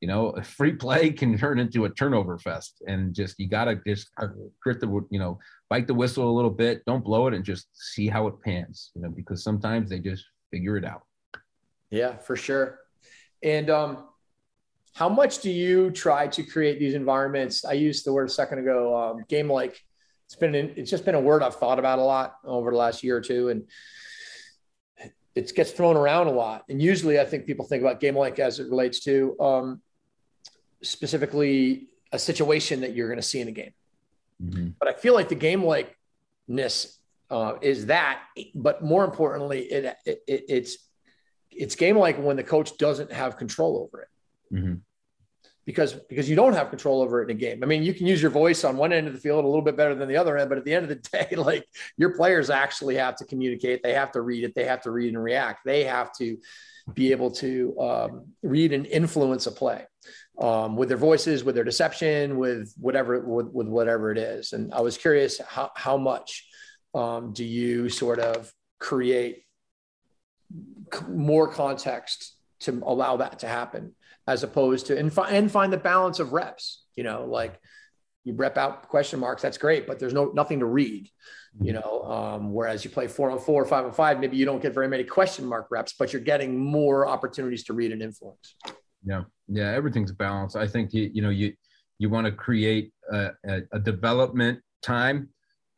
[0.00, 4.10] You know, free play can turn into a turnover fest, and just you gotta just
[4.62, 5.38] grit the you know
[5.68, 8.90] bite the whistle a little bit, don't blow it, and just see how it pans.
[8.94, 11.02] You know, because sometimes they just figure it out.
[11.90, 12.80] Yeah, for sure.
[13.42, 14.08] And um,
[14.94, 17.64] how much do you try to create these environments?
[17.64, 19.82] I used the word a second ago, um, game like.
[20.24, 23.04] It's been it's just been a word I've thought about a lot over the last
[23.04, 23.62] year or two, and
[25.36, 26.64] it gets thrown around a lot.
[26.68, 29.82] And usually, I think people think about game like as it relates to um,
[30.82, 33.72] specifically a situation that you're going to see in a game.
[34.42, 34.68] Mm-hmm.
[34.78, 36.98] But I feel like the game likeness
[37.30, 38.22] uh, is that,
[38.54, 40.78] but more importantly, it, it, it, it's
[41.50, 44.54] it's game like when the coach doesn't have control over it.
[44.54, 44.74] Mm-hmm.
[45.64, 47.64] Because because you don't have control over it in a game.
[47.64, 49.62] I mean, you can use your voice on one end of the field a little
[49.64, 51.66] bit better than the other end, but at the end of the day, like
[51.96, 53.82] your players actually have to communicate.
[53.82, 54.54] They have to read it.
[54.54, 55.64] They have to read and react.
[55.64, 56.38] They have to
[56.94, 59.86] be able to um, read and influence a play
[60.38, 64.52] um, with their voices, with their deception, with whatever with, with whatever it is.
[64.52, 66.46] And I was curious how how much
[66.94, 69.44] um, do you sort of create
[71.08, 73.94] more context to allow that to happen,
[74.26, 76.84] as opposed to and, fi- and find the balance of reps.
[76.94, 77.58] You know, like
[78.24, 81.08] you rep out question marks, that's great, but there's no nothing to read.
[81.58, 84.60] You know, um, whereas you play four on four, five on five, maybe you don't
[84.60, 88.54] get very many question mark reps, but you're getting more opportunities to read and influence.
[89.06, 90.56] Yeah, yeah, everything's balanced.
[90.56, 91.54] I think you you know you
[91.98, 95.28] you want to create a, a, a development time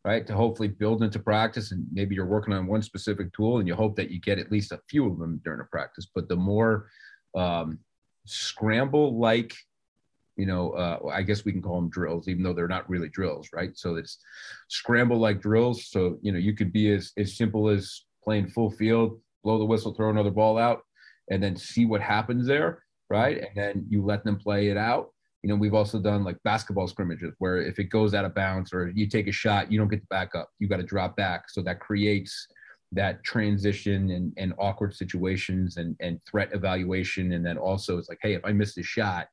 [0.05, 3.69] right to hopefully build into practice and maybe you're working on one specific tool and
[3.69, 6.09] you hope that you get at least a few of them during a practice.
[6.13, 6.89] But the more
[7.37, 7.79] um,
[8.25, 9.55] scramble like
[10.37, 13.09] you know uh, i guess we can call them drills even though they're not really
[13.09, 13.77] drills right?
[13.77, 14.19] So it's
[14.69, 15.87] scramble like drills.
[15.91, 19.65] So you know you could be as, as simple as playing full field blow the
[19.67, 20.81] whistle throw another ball out
[21.31, 23.39] and then see what happens there right?
[23.39, 25.11] And then you let them play it out.
[25.43, 28.73] You know, we've also done like basketball scrimmages where if it goes out of bounds
[28.73, 30.51] or you take a shot, you don't get to back up.
[30.59, 31.49] You got to drop back.
[31.49, 32.49] So that creates
[32.93, 37.33] that transition and, and awkward situations and, and threat evaluation.
[37.33, 39.29] And then also it's like, hey, if I miss a shot,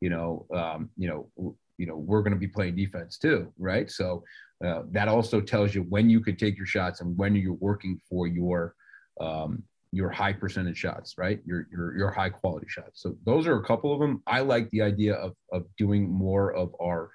[0.00, 3.90] you know, um, you know, you know, we're going to be playing defense too, right?
[3.90, 4.24] So
[4.64, 8.00] uh, that also tells you when you could take your shots and when you're working
[8.08, 8.74] for your
[9.20, 9.62] um,
[9.94, 11.40] your high percentage shots, right?
[11.44, 13.02] Your your your high quality shots.
[13.02, 14.22] So those are a couple of them.
[14.26, 17.10] I like the idea of of doing more of our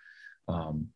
[0.48, 0.88] um,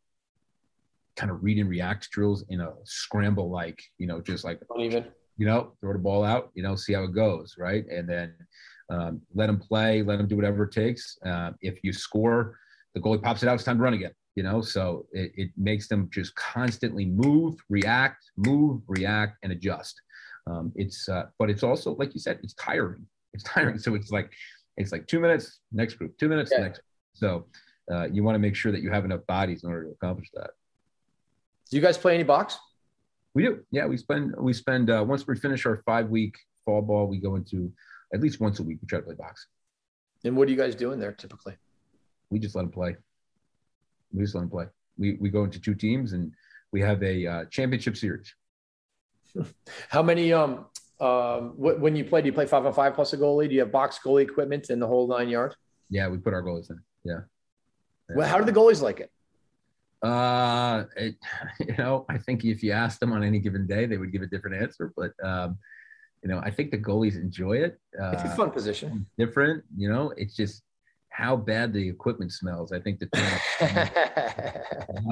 [1.15, 5.05] kind of read and react drills in a scramble like, you know, just like even
[5.37, 7.85] you know, throw the ball out, you know, see how it goes, right?
[7.87, 8.33] And then
[8.89, 11.17] um, let them play, let them do whatever it takes.
[11.25, 12.59] Uh, if you score,
[12.93, 13.55] the goalie pops it out.
[13.55, 14.11] It's time to run again.
[14.35, 20.01] You know, so it, it makes them just constantly move, react, move, react, and adjust.
[20.47, 23.05] Um, it's uh, but it's also like you said, it's tiring.
[23.33, 23.79] It's tiring.
[23.79, 24.31] So it's like
[24.77, 26.63] it's like two minutes, next group, two minutes, yeah.
[26.63, 26.81] next.
[27.13, 27.45] So
[27.91, 30.29] uh, you want to make sure that you have enough bodies in order to accomplish
[30.33, 30.51] that.
[31.69, 32.57] Do you guys play any box?
[33.33, 33.63] We do.
[33.71, 36.35] Yeah, we spend we spend uh, once we finish our five week
[36.65, 37.71] fall ball, we go into
[38.13, 38.77] at least once a week.
[38.81, 39.47] We try to play box.
[40.23, 41.55] And what are you guys doing there typically?
[42.29, 42.95] We just let them play.
[44.13, 44.65] We just let them play.
[44.97, 46.31] We we go into two teams and
[46.71, 48.33] we have a uh, championship series.
[49.89, 50.65] How many um
[50.99, 53.47] um when you play, do you play five on five plus a goalie?
[53.47, 55.55] Do you have box goalie equipment in the whole nine yards?
[55.89, 56.79] Yeah, we put our goalies in.
[57.03, 57.21] Yeah.
[58.09, 58.15] yeah.
[58.15, 59.11] Well, how do the goalies like it?
[60.03, 61.15] Uh, it,
[61.59, 64.21] you know, I think if you asked them on any given day, they would give
[64.21, 64.93] a different answer.
[64.95, 65.57] But um,
[66.23, 67.79] you know, I think the goalies enjoy it.
[67.99, 69.05] Uh, it's a fun position.
[69.17, 70.13] Different, you know.
[70.17, 70.63] It's just
[71.09, 72.71] how bad the equipment smells.
[72.71, 73.09] I think the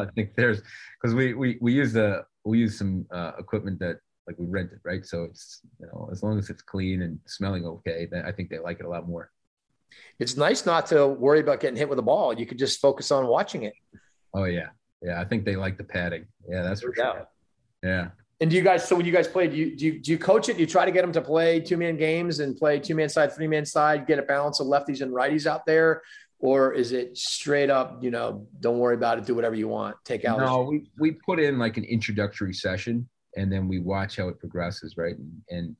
[0.01, 0.61] I think there's
[0.99, 3.99] because we we we use the we use some uh, equipment that
[4.31, 5.05] like we rented, right?
[5.05, 8.49] So it's you know as long as it's clean and smelling okay, then I think
[8.49, 9.31] they like it a lot more.
[10.19, 12.33] It's nice not to worry about getting hit with a ball.
[12.33, 13.73] You could just focus on watching it.
[14.33, 14.69] Oh yeah,
[15.01, 15.19] yeah.
[15.19, 16.25] I think they like the padding.
[16.49, 17.27] Yeah, that's for sure.
[17.83, 18.09] Yeah.
[18.39, 18.87] And do you guys?
[18.87, 20.55] So when you guys play, do you do you, do you coach it?
[20.55, 23.09] Do you try to get them to play two man games and play two man
[23.09, 26.01] side, three man side, get a balance of lefties and righties out there,
[26.39, 28.03] or is it straight up?
[28.03, 29.25] You know, don't worry about it.
[29.25, 29.95] Do whatever you want.
[30.05, 30.39] Take out.
[30.39, 34.39] No, we we put in like an introductory session, and then we watch how it
[34.39, 35.15] progresses, right?
[35.17, 35.75] And, and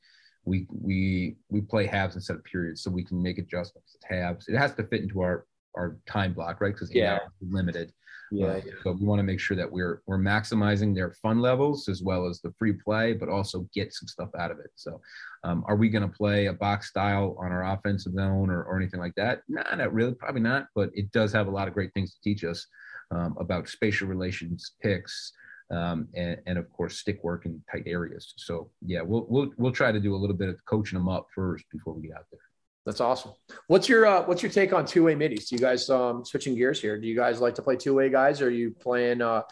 [0.46, 4.48] we we we play halves instead of periods, so we can make adjustments to halves.
[4.48, 5.46] It has to fit into our
[5.76, 6.74] our time block, right?
[6.74, 7.94] Because yeah, limited.
[8.32, 8.72] Yeah, uh, yeah.
[8.84, 12.28] So we want to make sure that we're we're maximizing their fun levels as well
[12.28, 14.72] as the free play, but also get some stuff out of it.
[14.76, 15.02] So,
[15.44, 18.78] um, are we going to play a box style on our offensive zone or, or
[18.78, 19.42] anything like that?
[19.50, 20.68] Nah, not really, probably not.
[20.74, 22.66] But it does have a lot of great things to teach us
[23.12, 25.34] um, about spatial relations, picks,
[25.72, 28.34] um, and, and, of course stick work in tight areas.
[28.38, 31.28] So yeah, we'll we'll we'll try to do a little bit of coaching them up
[31.34, 32.42] first before we get out there.
[32.86, 33.32] That's awesome.
[33.68, 35.50] What's your uh, what's your take on two way middies?
[35.50, 37.00] Do you guys um, switching gears here?
[37.00, 38.42] Do you guys like to play two way guys?
[38.42, 39.44] Or are you playing uh,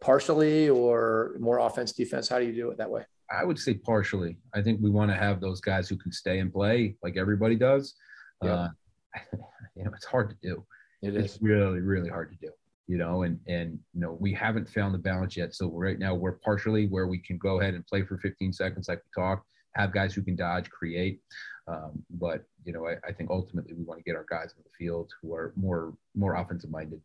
[0.00, 2.28] partially or more offense defense?
[2.28, 3.04] How do you do it that way?
[3.30, 4.38] I would say partially.
[4.54, 7.54] I think we want to have those guys who can stay and play like everybody
[7.54, 7.94] does.
[8.42, 8.52] Yeah.
[8.52, 8.68] Uh,
[9.76, 10.64] you know, it's hard to do.
[11.02, 12.52] It it's is really, really hard to do.
[12.90, 15.54] You know, and and you know, we haven't found the balance yet.
[15.54, 18.88] So right now we're partially where we can go ahead and play for 15 seconds,
[18.88, 21.20] like we talked, have guys who can dodge, create.
[21.68, 24.64] Um, but you know, I, I, think ultimately we want to get our guys in
[24.64, 27.00] the field who are more more offensive minded.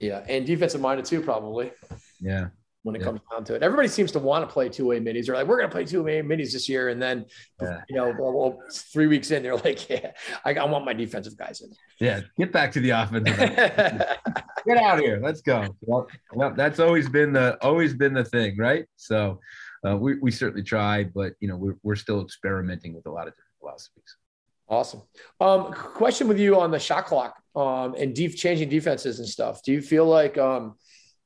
[0.00, 1.72] Yeah, and defensive minded too, probably.
[2.18, 2.48] Yeah.
[2.86, 3.06] When it yeah.
[3.06, 5.26] comes down to it, everybody seems to want to play two way middies.
[5.26, 7.26] They're like, "We're going to play two way middies this year," and then,
[7.60, 7.80] yeah.
[7.88, 10.12] you know, well, well, three weeks in, they're like, "Yeah,
[10.44, 13.28] I, I, want my defensive guys in." Yeah, get back to the offense.
[14.66, 15.18] get out here.
[15.20, 15.66] Let's go.
[15.80, 18.86] Well, well, that's always been the always been the thing, right?
[18.94, 19.40] So,
[19.84, 23.26] uh, we we certainly try, but you know, we're we're still experimenting with a lot
[23.26, 24.16] of different philosophies.
[24.68, 25.02] Awesome.
[25.40, 29.62] Um, question with you on the shot clock um, and deep changing defenses and stuff.
[29.64, 30.76] Do you feel like um,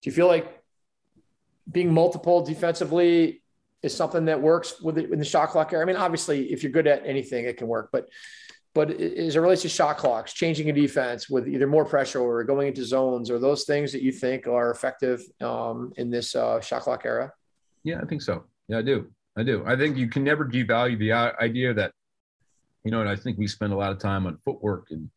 [0.03, 0.60] do you feel like
[1.71, 3.43] being multiple defensively
[3.83, 5.83] is something that works with in the shot clock era?
[5.83, 7.91] I mean, obviously, if you're good at anything, it can work.
[7.93, 8.09] But
[8.73, 12.45] but as it relates to shot clocks, changing a defense with either more pressure or
[12.45, 16.61] going into zones, or those things that you think are effective um, in this uh,
[16.61, 17.33] shot clock era?
[17.83, 18.45] Yeah, I think so.
[18.69, 19.11] Yeah, I do.
[19.37, 19.65] I do.
[19.67, 21.93] I think you can never devalue the idea that
[22.85, 25.11] you know, and I think we spend a lot of time on footwork and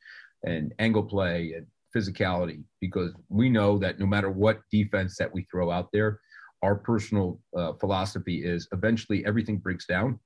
[0.43, 5.43] and angle play and physicality because we know that no matter what defense that we
[5.43, 6.19] throw out there,
[6.63, 10.19] our personal uh, philosophy is eventually everything breaks down.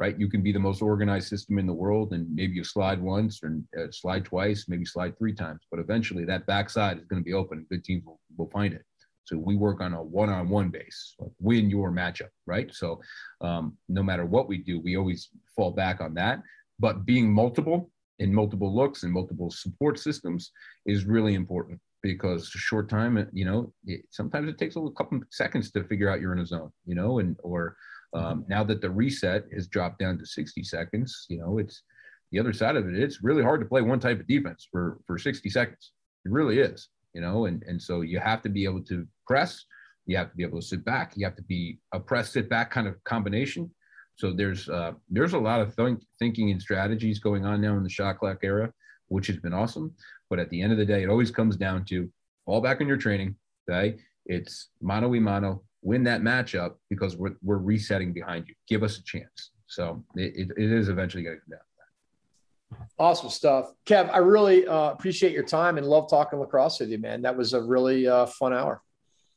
[0.00, 3.00] Right, you can be the most organized system in the world, and maybe you slide
[3.02, 7.20] once or uh, slide twice, maybe slide three times, but eventually that backside is going
[7.20, 7.66] to be open.
[7.68, 8.84] Good teams will, will find it.
[9.24, 12.72] So we work on a one-on-one base, like win your matchup, right?
[12.72, 13.00] So
[13.40, 16.44] um, no matter what we do, we always fall back on that.
[16.78, 20.52] But being multiple in multiple looks and multiple support systems
[20.86, 25.20] is really important because a short time, you know, it, sometimes it takes a couple
[25.30, 27.76] seconds to figure out you're in a zone, you know, and or
[28.14, 31.82] um, now that the reset has dropped down to 60 seconds, you know, it's
[32.30, 32.98] the other side of it.
[32.98, 35.92] It's really hard to play one type of defense for for 60 seconds.
[36.24, 39.64] It really is, you know, and and so you have to be able to press.
[40.06, 41.12] You have to be able to sit back.
[41.16, 43.70] You have to be a press sit back kind of combination
[44.18, 47.84] so there's uh, there's a lot of th- thinking and strategies going on now in
[47.84, 48.72] the shot clock era,
[49.08, 49.94] which has been awesome.
[50.30, 52.08] But at the end of the day, it always comes down to
[52.46, 53.36] fall back on your training.
[53.68, 58.54] Okay, it's mano y mano, win that matchup because we're we're resetting behind you.
[58.66, 59.50] Give us a chance.
[59.66, 62.88] So it, it, is eventually going to come down.
[62.98, 64.10] Awesome stuff, Kev.
[64.10, 67.22] I really uh, appreciate your time and love talking lacrosse with you, man.
[67.22, 68.82] That was a really uh, fun hour.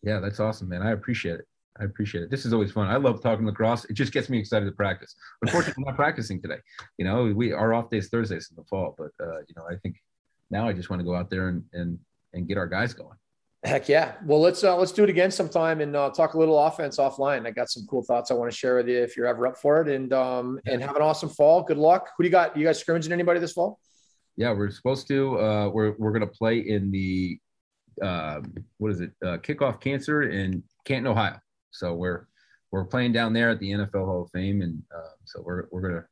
[0.03, 0.81] Yeah, that's awesome, man.
[0.81, 1.47] I appreciate it.
[1.81, 2.29] I appreciate it.
[2.29, 2.87] This is always fun.
[2.87, 3.85] I love talking lacrosse.
[3.85, 5.15] It just gets me excited to practice.
[5.41, 6.59] Unfortunately, I'm not practicing today.
[6.97, 9.75] You know, we our off days Thursdays in the fall, but uh, you know, I
[9.77, 9.95] think
[10.51, 11.97] now I just want to go out there and and
[12.33, 13.17] and get our guys going.
[13.63, 14.13] Heck yeah!
[14.25, 17.47] Well, let's uh, let's do it again sometime and uh, talk a little offense offline.
[17.47, 19.57] I got some cool thoughts I want to share with you if you're ever up
[19.57, 19.87] for it.
[19.87, 21.63] And um, and have an awesome fall.
[21.63, 22.09] Good luck.
[22.17, 22.55] Who do you got?
[22.55, 23.79] You guys scrimmaging anybody this fall?
[24.35, 25.39] Yeah, we're supposed to.
[25.39, 27.39] Uh, we're we're gonna play in the
[28.01, 28.41] uh,
[28.77, 29.11] what is it?
[29.23, 31.37] Uh, kickoff cancer in Canton, Ohio.
[31.71, 32.27] So we're
[32.71, 35.81] we're playing down there at the NFL Hall of Fame, and uh, so we're we're
[35.81, 36.05] gonna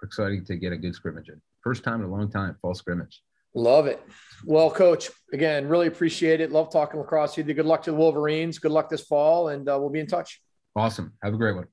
[0.00, 1.40] we're excited to get a good scrimmage in.
[1.62, 3.22] First time in a long time, fall scrimmage.
[3.54, 4.02] Love it.
[4.44, 6.52] Well, coach, again, really appreciate it.
[6.52, 7.54] Love talking lacrosse with you.
[7.54, 8.58] Good luck to the Wolverines.
[8.58, 10.40] Good luck this fall, and uh, we'll be in touch.
[10.76, 11.12] Awesome.
[11.22, 11.66] Have a great one.